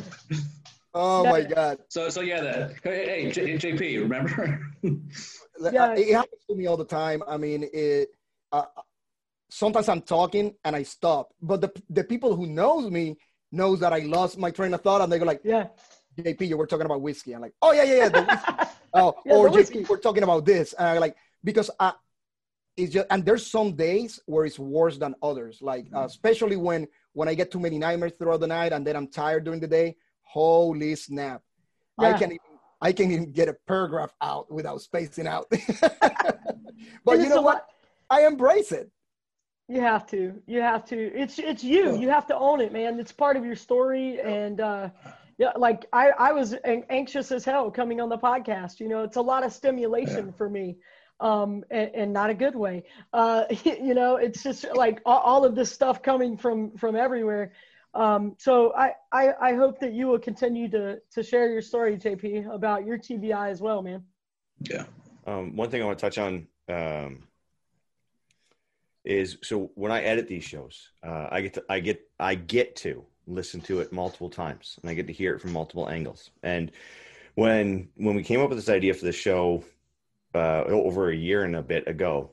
[0.94, 1.80] Oh my God.
[1.90, 2.42] so, so yeah.
[2.42, 4.62] The hey, hey J, JP, remember?
[5.72, 5.94] Yeah.
[5.96, 7.24] It happens to me all the time.
[7.28, 8.10] I mean, it.
[8.52, 8.66] Uh,
[9.50, 13.18] sometimes I'm talking and I stop, but the the people who knows me
[13.52, 15.68] knows that I lost my train of thought, and they go like, Yeah.
[16.20, 18.54] "JP, you were talking about whiskey." I'm like, "Oh yeah, yeah, yeah, the whiskey."
[18.94, 19.80] oh, Yeah, or the whiskey.
[19.84, 21.94] JP, we're talking about this, and I like because I.
[22.76, 25.60] It's just and there's some days where it's worse than others.
[25.62, 28.96] Like uh, especially when when I get too many nightmares throughout the night and then
[28.96, 29.96] I'm tired during the day.
[30.24, 31.42] Holy snap!
[32.00, 32.18] I Yeah.
[32.18, 32.40] can even
[32.82, 35.46] I can't even get a paragraph out without spacing out.
[37.06, 37.56] but you know what?
[37.56, 37.66] lot-
[38.10, 38.90] I embrace it.
[39.70, 40.42] You have to.
[40.46, 40.98] You have to.
[40.98, 41.94] It's it's you.
[41.94, 42.00] Yeah.
[42.00, 43.00] You have to own it, man.
[43.00, 44.20] It's part of your story.
[44.20, 44.90] And uh,
[45.38, 46.56] yeah, like I I was
[46.90, 48.80] anxious as hell coming on the podcast.
[48.80, 50.78] You know, it's a lot of stimulation for me,
[51.20, 52.84] um, and, and not a good way.
[53.12, 57.54] Uh, you know, it's just like all, all of this stuff coming from from everywhere.
[57.94, 61.98] Um, so I, I I hope that you will continue to to share your story,
[61.98, 64.04] JP, about your TBI as well, man.
[64.62, 64.86] yeah.
[65.26, 67.24] Um, one thing I want to touch on um,
[69.06, 72.76] is so when I edit these shows, uh, I get to I get I get
[72.78, 76.32] to listen to it multiple times, and I get to hear it from multiple angles.
[76.42, 76.72] And
[77.36, 79.64] when when we came up with this idea for the show
[80.36, 82.32] uh, over a year and a bit ago,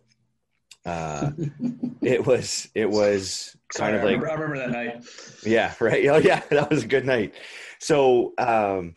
[0.84, 1.30] uh,
[2.02, 5.04] it was it was kind Sorry, of I, like remember, I remember that night.
[5.44, 6.06] yeah, right.
[6.06, 7.34] Oh, yeah, that was a good night.
[7.78, 8.96] So, um,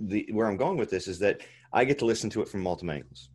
[0.00, 1.40] the where I'm going with this is that
[1.72, 3.30] I get to listen to it from multiple angles.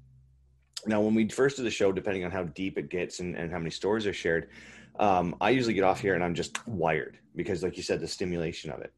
[0.85, 3.51] Now, when we first do the show, depending on how deep it gets and, and
[3.51, 4.49] how many stories are shared,
[4.97, 8.07] um, I usually get off here and I'm just wired because, like you said, the
[8.07, 8.93] stimulation of it.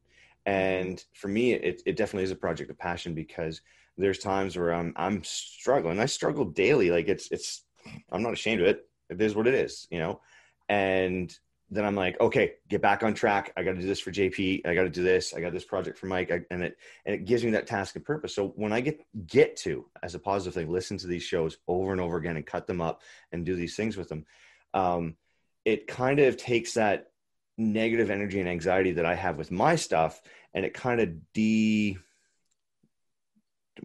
[0.46, 3.60] And for me, it, it definitely is a project of passion because
[3.96, 6.00] there's times where I'm I'm struggling.
[6.00, 6.90] I struggle daily.
[6.90, 7.64] Like it's it's
[8.10, 8.86] I'm not ashamed of it.
[9.10, 10.20] It is what it is, you know.
[10.68, 11.36] And
[11.70, 13.52] then I'm like, okay, get back on track.
[13.56, 14.66] I got to do this for JP.
[14.66, 15.32] I got to do this.
[15.32, 16.76] I got this project for Mike, I, and it
[17.06, 18.34] and it gives me that task and purpose.
[18.34, 21.92] So when I get get to as a positive thing, listen to these shows over
[21.92, 24.26] and over again and cut them up and do these things with them,
[24.74, 25.16] um,
[25.64, 27.10] it kind of takes that
[27.56, 30.20] negative energy and anxiety that I have with my stuff,
[30.52, 31.96] and it kind of de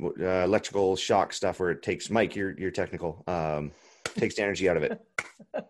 [0.02, 3.72] uh, electrical shock stuff where it takes Mike, you're you're technical, um,
[4.16, 5.02] takes the energy out of it.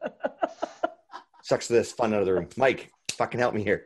[1.44, 2.50] Sucks this fun out of the room.
[2.58, 3.86] Mike, fucking help me here.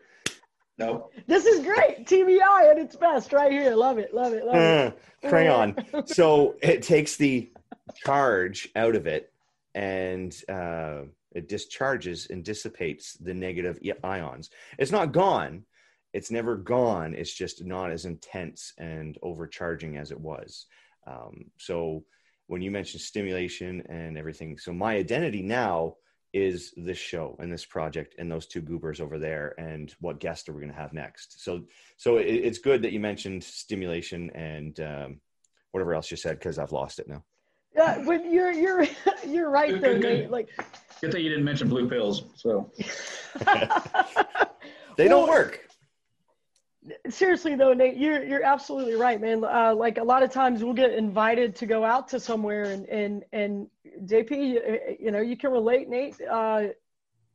[0.77, 1.09] No.
[1.27, 2.07] This is great.
[2.07, 3.75] TBI at its best right here.
[3.75, 4.13] Love it.
[4.13, 4.45] Love it.
[4.45, 4.97] Love it.
[5.23, 5.75] Uh, crayon.
[6.05, 7.51] so it takes the
[8.03, 9.31] charge out of it
[9.75, 11.01] and uh,
[11.33, 14.49] it discharges and dissipates the negative ions.
[14.77, 15.65] It's not gone.
[16.13, 17.13] It's never gone.
[17.13, 20.67] It's just not as intense and overcharging as it was.
[21.07, 22.03] Um, so
[22.47, 25.95] when you mentioned stimulation and everything, so my identity now
[26.33, 30.47] is this show and this project and those two goobers over there and what guest
[30.47, 31.61] are we going to have next so
[31.97, 35.19] so it, it's good that you mentioned stimulation and um,
[35.71, 37.21] whatever else you said because i've lost it now
[37.75, 38.85] Yeah, but you're you're
[39.27, 40.29] you're right Good, there, good, good.
[40.31, 40.47] Like
[41.01, 42.25] Good thing you didn't mention blue pills.
[42.35, 42.71] So
[44.97, 45.67] they don't work
[47.09, 49.43] seriously though, Nate, you're you're absolutely right, man.
[49.43, 52.85] Uh, like a lot of times we'll get invited to go out to somewhere, and
[52.87, 53.67] and and
[54.05, 56.19] JP, you, you know, you can relate, Nate.
[56.21, 56.67] Uh,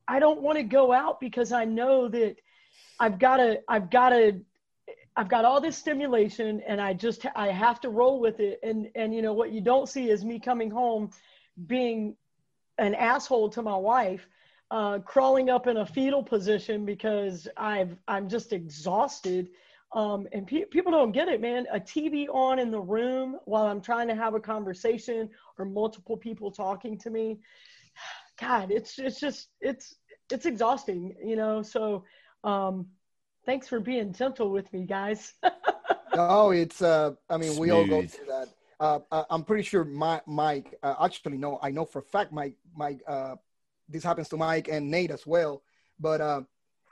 [0.09, 2.37] I don't want to go out because I know that
[2.99, 4.41] I've got to I've got to
[5.17, 8.61] I've got all this stimulation, and I just I have to roll with it.
[8.63, 11.11] And and you know what you don't see is me coming home
[11.67, 12.17] being
[12.79, 14.27] an asshole to my wife
[14.71, 19.51] uh, crawling up in a fetal position because I've I'm just exhausted.
[19.93, 21.67] Um, and pe- people don't get it, man.
[21.73, 26.17] A TV on in the room while I'm trying to have a conversation or multiple
[26.17, 27.39] people talking to me.
[28.41, 29.95] God, it's it's just it's
[30.31, 31.63] it's exhausting, you know.
[31.63, 32.05] So,
[32.45, 32.87] um,
[33.47, 35.35] thanks for being gentle with me, guys.
[36.15, 38.49] oh, it's uh I mean we all go through that.
[38.79, 42.33] Uh, uh, I'm pretty sure my, Mike uh, actually no, I know for a fact
[42.33, 43.37] Mike Mike uh
[43.89, 45.63] this happens to Mike and Nate as well.
[45.99, 46.43] But uh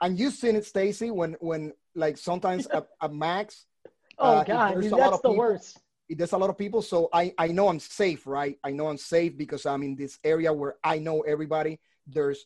[0.01, 3.65] and you seen it, Stacy, when when like sometimes a, at Max
[4.19, 5.79] oh Uh, God, there's a lot that's of the people- worst.
[6.09, 8.97] there's a lot of people so i i know i'm safe right i know i'm
[9.15, 11.73] safe because i'm in this area where i know everybody
[12.15, 12.45] there's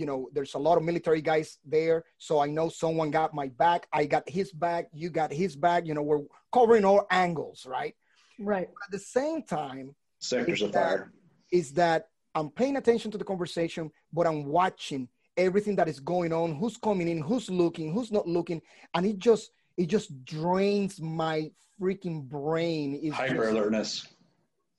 [0.00, 3.48] you know there's a lot of military guys there so i know someone got my
[3.64, 6.24] back i got his back you got his back you know we're
[6.58, 7.94] covering all angles right
[8.38, 8.68] Right.
[8.84, 9.86] at the same time
[10.18, 11.12] sectors of fire.
[11.60, 12.00] is that
[12.36, 16.76] i'm paying attention to the conversation but i'm watching everything that is going on who's
[16.76, 18.60] coming in who's looking who's not looking
[18.94, 24.08] and it just it just drains my freaking brain It's Hyper just- alertness.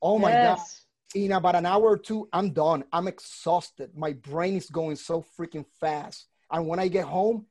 [0.02, 0.60] oh my god
[1.16, 2.84] in about an hour or two, I'm done.
[2.92, 3.92] I'm exhausted.
[3.96, 6.28] My brain is going so freaking fast.
[6.52, 7.46] And when I get home,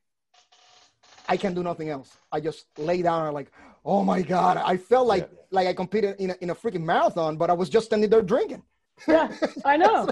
[1.29, 2.15] I can do nothing else.
[2.31, 3.51] I just lay down and like,
[3.85, 4.59] oh my God.
[4.59, 7.69] I felt like like I competed in a, in a freaking marathon, but I was
[7.71, 8.63] just standing there drinking.
[9.07, 9.31] Yeah,
[9.65, 10.09] I know.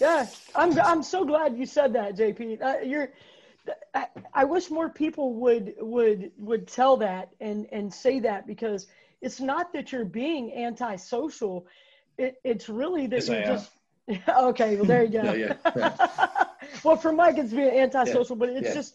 [0.00, 0.78] Yeah, I'm.
[0.80, 2.62] I'm so glad you said that, JP.
[2.62, 3.12] Uh, you're.
[3.94, 8.86] I, I wish more people would would would tell that and and say that because
[9.22, 11.66] it's not that you're being antisocial.
[12.18, 13.70] It, it's really that Yes, you're just.
[14.28, 15.32] okay, well there you go.
[15.34, 16.44] Yeah, yeah,
[16.84, 18.74] well, for Mike, it's being antisocial, but it's yeah.
[18.74, 18.94] just.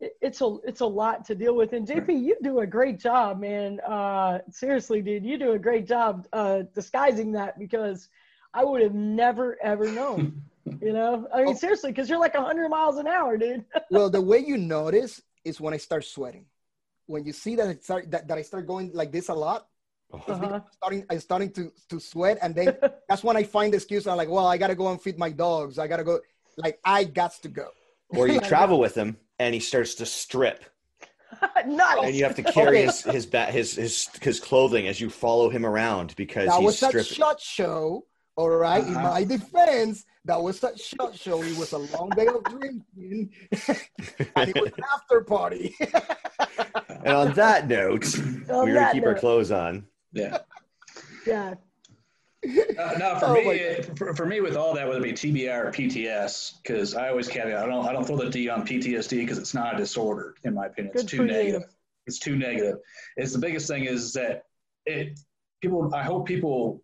[0.00, 2.98] it- It's a it's a lot to deal with, and JP, you do a great
[3.00, 3.80] job, man.
[3.80, 8.08] Uh, seriously, dude, you do a great job uh, disguising that because
[8.54, 10.42] I would have never ever known.
[10.80, 11.54] You know, I mean, Oh.
[11.54, 13.64] seriously, because you're like 100 miles an hour, dude.
[13.90, 16.46] well, the way you notice is when I start sweating.
[17.06, 19.66] When you see that I start that, that I start going like this a lot,
[20.12, 20.32] Uh-huh.
[20.32, 22.76] I'm starting I'm starting to to sweat, and then
[23.08, 24.06] that's when I find the excuse.
[24.06, 25.80] I'm like, well, I gotta go and feed my dogs.
[25.80, 26.20] I gotta go.
[26.56, 27.68] Like I got to go.
[28.10, 30.64] or you travel with him and he starts to strip
[31.66, 31.98] nice.
[32.04, 32.86] and you have to carry Okay.
[32.86, 36.80] his his, ba- his his his clothing as you follow him around because that he's
[36.80, 38.04] was that SHOT Show.
[38.36, 38.84] All right.
[38.86, 39.10] In Uh-huh.
[39.10, 41.42] my defense, that was a SHOT Show.
[41.42, 43.30] It was a long day of drinking,
[44.36, 45.74] and it was an after party.
[47.04, 50.38] and on that note On we're gonna that keep our clothes on yeah.
[51.26, 51.54] Yeah.
[52.44, 55.12] Uh, no, for Oh, me, it- for, for me, with all that, whether it be
[55.12, 58.66] TBI or PTS, because I always caveat, I don't, I don't throw the D on
[58.66, 60.92] PTSD because it's not a disorder, in my opinion.
[60.94, 61.30] It's Good too for you.
[61.30, 61.62] negative.
[62.06, 62.78] It's too negative.
[63.16, 64.42] It's the biggest thing is that
[64.86, 65.18] it
[65.60, 65.94] people.
[65.94, 66.82] I hope people,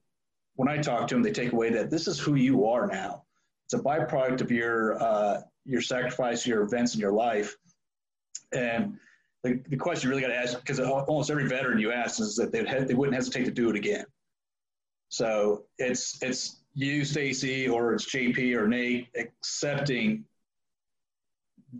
[0.59, 3.23] when I talk to them, they take away that this is who you are now.
[3.67, 7.57] It's a byproduct of your uh, your sacrifice, your events in your life,
[8.53, 8.99] and
[9.45, 12.35] the, the question you really got to ask, because almost every veteran you ask is
[12.37, 14.05] that they'd, they wouldn't hesitate to do it again.
[15.11, 20.25] So it's it's you, Stacy, or it's JP or Nate accepting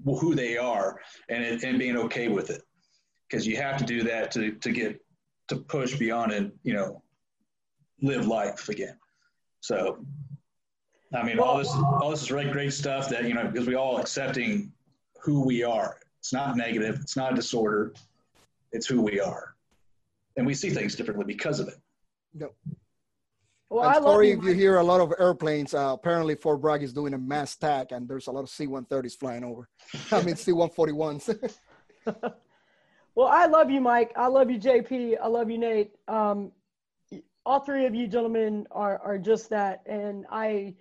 [0.05, 2.63] who they are and it, and being okay with it,
[3.29, 5.05] because you have to do that to to get
[5.49, 7.03] to push beyond and you know
[8.03, 8.97] live life again.
[9.61, 10.05] So,
[11.15, 13.75] I mean, all this all this is really great stuff that you know because we
[13.75, 14.73] all accepting
[15.23, 15.99] who we are.
[16.21, 16.99] It's not negative.
[17.01, 17.95] It's not a disorder.
[18.73, 19.55] It's who we are.
[20.37, 21.79] and we see things differently because of it.
[22.35, 22.51] No.
[23.71, 25.75] Well, and I love sorry if you hear a lot of airplanes.
[25.75, 29.17] Uh, apparently, Fort Bragg is doing a mass tac, and there's a lot of C-130s
[29.19, 29.69] flying over.
[30.13, 31.55] I mean, C-141s.
[33.15, 34.13] Well, I love you, Mike.
[34.15, 35.17] I love you, JP.
[35.21, 35.91] I love you, Nate.
[36.07, 36.53] Um,
[37.49, 40.75] all three of you gentlemen are are just that, and I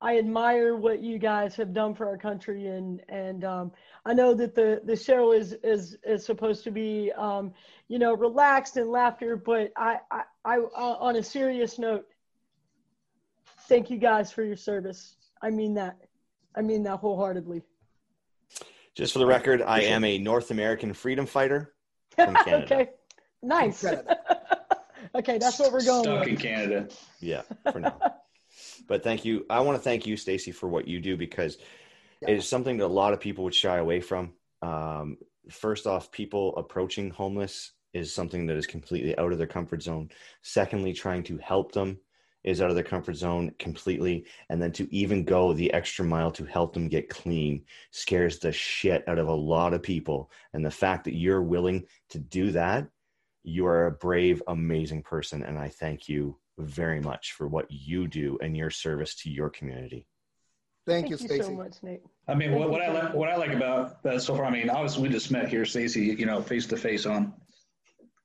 [0.00, 3.72] I admire what you guys have done for our country, and and um,
[4.06, 7.52] I know that the the show is is is supposed to be um,
[7.88, 12.06] you know relaxed and laughter, but I I, I uh, on a serious note,
[13.68, 15.16] thank you guys for your service.
[15.42, 15.98] I mean that.
[16.56, 17.60] I mean that wholeheartedly.
[18.94, 21.74] Just for the record, I am a North American freedom fighter.
[22.14, 22.64] From Canada.
[22.64, 22.90] okay,
[23.42, 23.84] nice.
[25.14, 25.30] Canada.
[25.32, 26.28] okay, that's what we're going Stuck with.
[26.28, 26.88] in Canada.
[27.20, 27.42] Yeah,
[27.72, 27.98] for now.
[28.88, 29.46] but thank you.
[29.50, 31.58] I want to thank you, Stacy, for what you do because
[32.20, 32.30] Yeah.
[32.30, 34.32] it is something that a lot of people would shy away from.
[34.62, 35.18] Um,
[35.50, 40.10] first off, people approaching homeless is something that is completely out of their comfort zone.
[40.42, 41.98] Secondly, trying to help them
[42.42, 44.26] is out of their comfort zone completely.
[44.50, 48.52] And then to even go the extra mile to help them get clean scares the
[48.52, 50.30] shit out of a lot of people.
[50.52, 52.86] And the fact that you're willing to do that,
[53.44, 55.42] you are a brave, amazing person.
[55.42, 59.50] And I thank you very much for what you do and your service to your
[59.50, 60.06] community.
[60.86, 61.50] Thank, Thank you, you Stacy.
[61.50, 62.02] so much, Nate.
[62.28, 64.68] I mean, what, what I like, what I like about that so far, I mean,
[64.68, 67.32] obviously we just met here, Stacy, you know, face to face on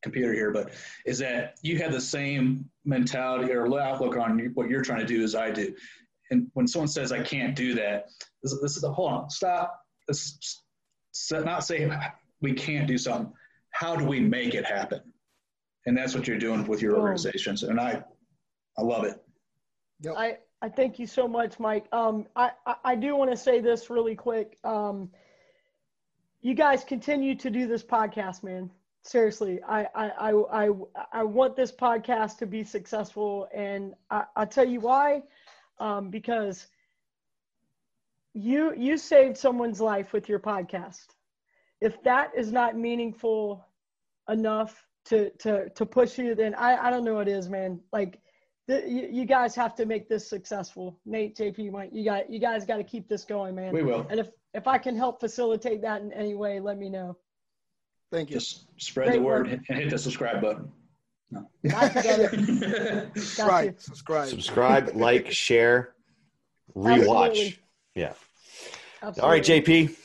[0.01, 0.71] computer here, but
[1.05, 5.23] is that you have the same mentality or outlook on what you're trying to do
[5.23, 5.73] as I do.
[6.31, 8.07] And when someone says I can't do that,
[8.43, 9.79] this, this is the hold on, stop.
[10.07, 10.63] Let's
[11.31, 11.91] not say
[12.41, 13.33] we can't do something.
[13.71, 15.01] How do we make it happen?
[15.85, 18.03] And that's what you're doing with your organizations, and I,
[18.77, 19.21] I love it.
[20.15, 21.87] I, I thank you so much, Mike.
[21.91, 24.57] Um, I, I, I do want to say this really quick.
[24.63, 25.09] Um,
[26.41, 28.69] you guys continue to do this podcast, man.
[29.03, 30.69] Seriously, I, I, I, I,
[31.13, 35.23] I want this podcast to be successful, and I, I'll tell you why.
[35.79, 36.67] Um, because
[38.33, 41.07] you you saved someone's life with your podcast.
[41.81, 43.65] If that is not meaningful
[44.29, 47.79] enough to to to push you, then I, I don't know what is, man.
[47.91, 48.19] Like
[48.67, 50.99] the, you, you guys have to make this successful.
[51.05, 53.73] Nate, JP, Mike, you got you guys got to keep this going, man.
[53.73, 54.05] We will.
[54.09, 57.17] And if if I can help facilitate that in any way, let me know.
[58.11, 58.35] Thank you.
[58.35, 59.59] Just spread Great the word work.
[59.69, 60.71] and hit the subscribe button.
[61.31, 62.29] Not together.
[63.37, 63.79] Got right.
[63.79, 64.27] Subscribe.
[64.27, 65.93] Subscribe, like, share,
[66.75, 67.29] rewatch.
[67.29, 67.59] Absolutely.
[67.93, 68.13] Yeah.
[69.03, 69.21] Absolutely.
[69.21, 69.95] All right, JP.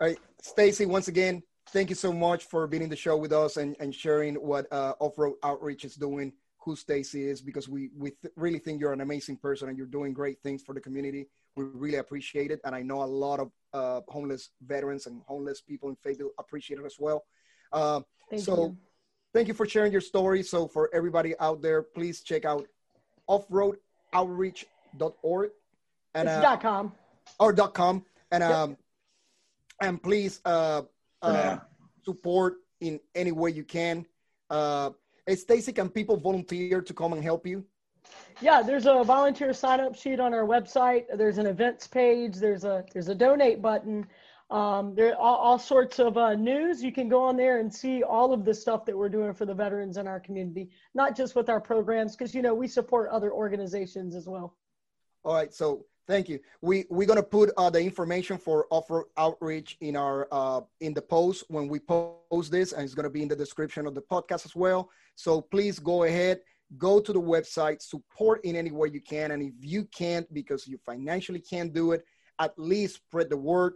[0.00, 3.32] All right, Stacy, once again, thank you so much for being in the show with
[3.32, 7.68] us and, and sharing what uh, Off Road Outreach is doing, who Stacy is, because
[7.68, 10.74] we, we th- really think you're an amazing person and you're doing great things for
[10.74, 11.28] the community.
[11.56, 12.60] We really appreciate it.
[12.64, 16.80] And I know a lot of uh, homeless veterans and homeless people in Fayetteville appreciate
[16.80, 17.24] it as well.
[17.72, 18.76] Uh, Thank so you.
[19.32, 20.42] thank you for sharing your story.
[20.42, 22.66] So for everybody out there, please check out
[23.28, 25.50] offroadoutreach.org
[26.14, 26.92] and It's uh, dot com.
[27.38, 28.50] or dot com and Yep.
[29.82, 30.82] And please uh,
[31.22, 31.58] uh Yeah.
[32.04, 34.06] support in any way you can
[34.50, 34.90] uh
[35.26, 37.64] hey, Stacy can people volunteer to come and help you
[38.40, 41.04] Yeah, there's a volunteer sign up sheet on our website.
[41.20, 42.34] There's an events page.
[42.44, 44.06] There's a there's a donate button.
[44.50, 46.82] Um, there are all, all sorts of uh, news.
[46.82, 49.46] You can go on there and see all of the stuff that we're doing for
[49.46, 50.64] the veterans in our community,
[50.94, 54.48] not just with our programs, because you know we support other organizations as well.
[55.24, 56.40] all right so thank you.
[56.60, 61.02] We we're gonna put uh the information for offer outreach in our uh in the
[61.02, 64.44] post when we post this and it's gonna be in the description of the podcast
[64.46, 64.90] as well.
[65.16, 66.40] So please go ahead
[66.78, 70.66] go to the website support in any way you can and if you can't because
[70.66, 72.04] you financially can't do it
[72.38, 73.74] at least spread the word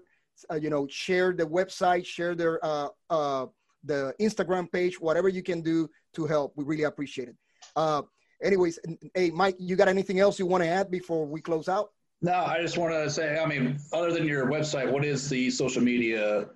[0.51, 3.47] uh, you know share the website share their uh uh
[3.85, 6.53] the instagram page whatever you can do to help.
[6.57, 7.37] We really appreciate it.
[7.75, 8.03] Uh
[8.43, 8.79] anyways
[9.15, 11.91] hey mike you got anything else you want to add before we close out
[12.23, 15.51] No, I just want to say, I mean, other than your website, what is the
[15.51, 16.47] social media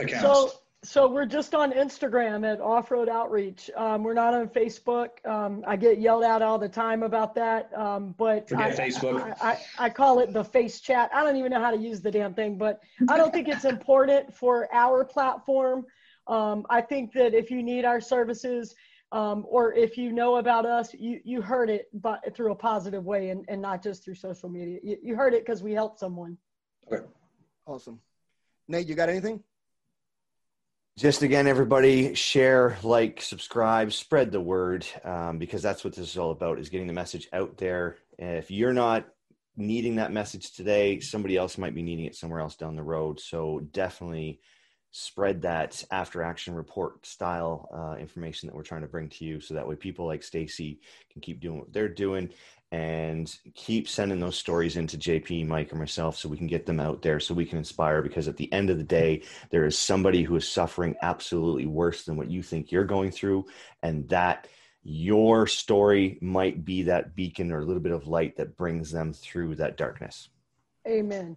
[0.00, 0.22] accounts?
[0.22, 0.52] So,
[0.82, 3.70] so we're just on Instagram at Off Road Outreach.
[3.76, 5.24] Um, we're not on Facebook.
[5.26, 7.70] Um, I get yelled at all the time about that.
[7.76, 9.36] Um, but Forget I, Facebook.
[9.42, 11.10] I, I, I call it the face chat.
[11.14, 13.64] I don't even know how to use the damn thing, but I don't think it's
[13.64, 15.86] important for our platform.
[16.26, 18.74] Um, I think that if you need our services,
[19.12, 23.04] um, or if you know about us, you, you heard it but through a positive
[23.04, 24.78] way and, and not just through social media.
[24.82, 26.36] You, you heard it because we helped someone.
[26.90, 27.04] Okay.
[27.66, 28.00] Awesome
[28.70, 29.42] nate you got anything
[30.96, 36.18] Just again, everybody share, like, subscribe, spread the word, um, because that's what this is
[36.18, 37.96] all about: is getting the message out there.
[38.18, 39.06] And if you're not
[39.56, 43.18] needing that message today, somebody else might be needing it somewhere else down the road.
[43.18, 44.40] So definitely
[44.92, 49.40] spread that after action report style uh, information that we're trying to bring to you
[49.40, 50.80] so that way people like stacy
[51.12, 52.28] can keep doing what they're doing
[52.72, 56.80] and keep sending those stories into jp mike or myself so we can get them
[56.80, 59.78] out there so we can inspire because at the end of the day there is
[59.78, 63.44] somebody who is suffering absolutely worse than what you think you're going through
[63.82, 64.48] and that
[64.82, 69.12] your story might be that beacon or a little bit of light that brings them
[69.12, 70.28] through that darkness
[70.86, 71.36] Amen.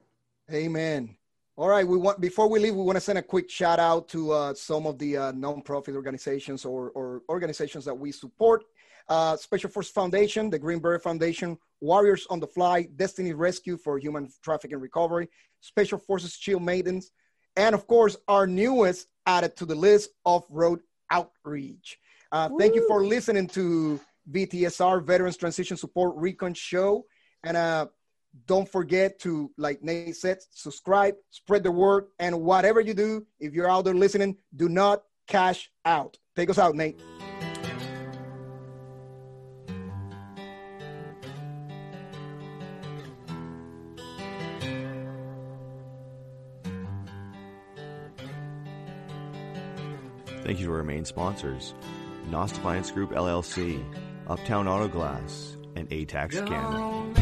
[0.51, 1.15] Amen.
[1.55, 4.09] All right, we want before we leave, we want to send a quick shout out
[4.09, 8.63] to uh, some of the uh, nonprofit organizations or, or organizations that we support.
[9.07, 13.99] Uh, Special Force Foundation, the Green Beret Foundation, Warriors on the Fly, Destiny Rescue for
[13.99, 15.29] Human Trafficking Recovery,
[15.59, 17.11] Special Forces Shield Maidens,
[17.55, 20.79] and of course, our newest added to the list, Off Road
[21.11, 21.99] Outreach.
[22.31, 23.99] Uh, thank you for listening to
[24.31, 27.05] VTSR Veterans Transition Support Recon Show.
[27.43, 27.87] And uh,
[28.45, 33.53] don't forget to, like Nate said, subscribe, spread the word, and whatever you do, if
[33.53, 36.17] you're out there listening, do not cash out.
[36.35, 36.99] Take us out, Nate.
[50.43, 51.73] Thank you to our main sponsors,
[52.29, 53.81] NOS Defiance Group LLC,
[54.27, 57.12] Uptown Auto Glass, and ATAX Canada.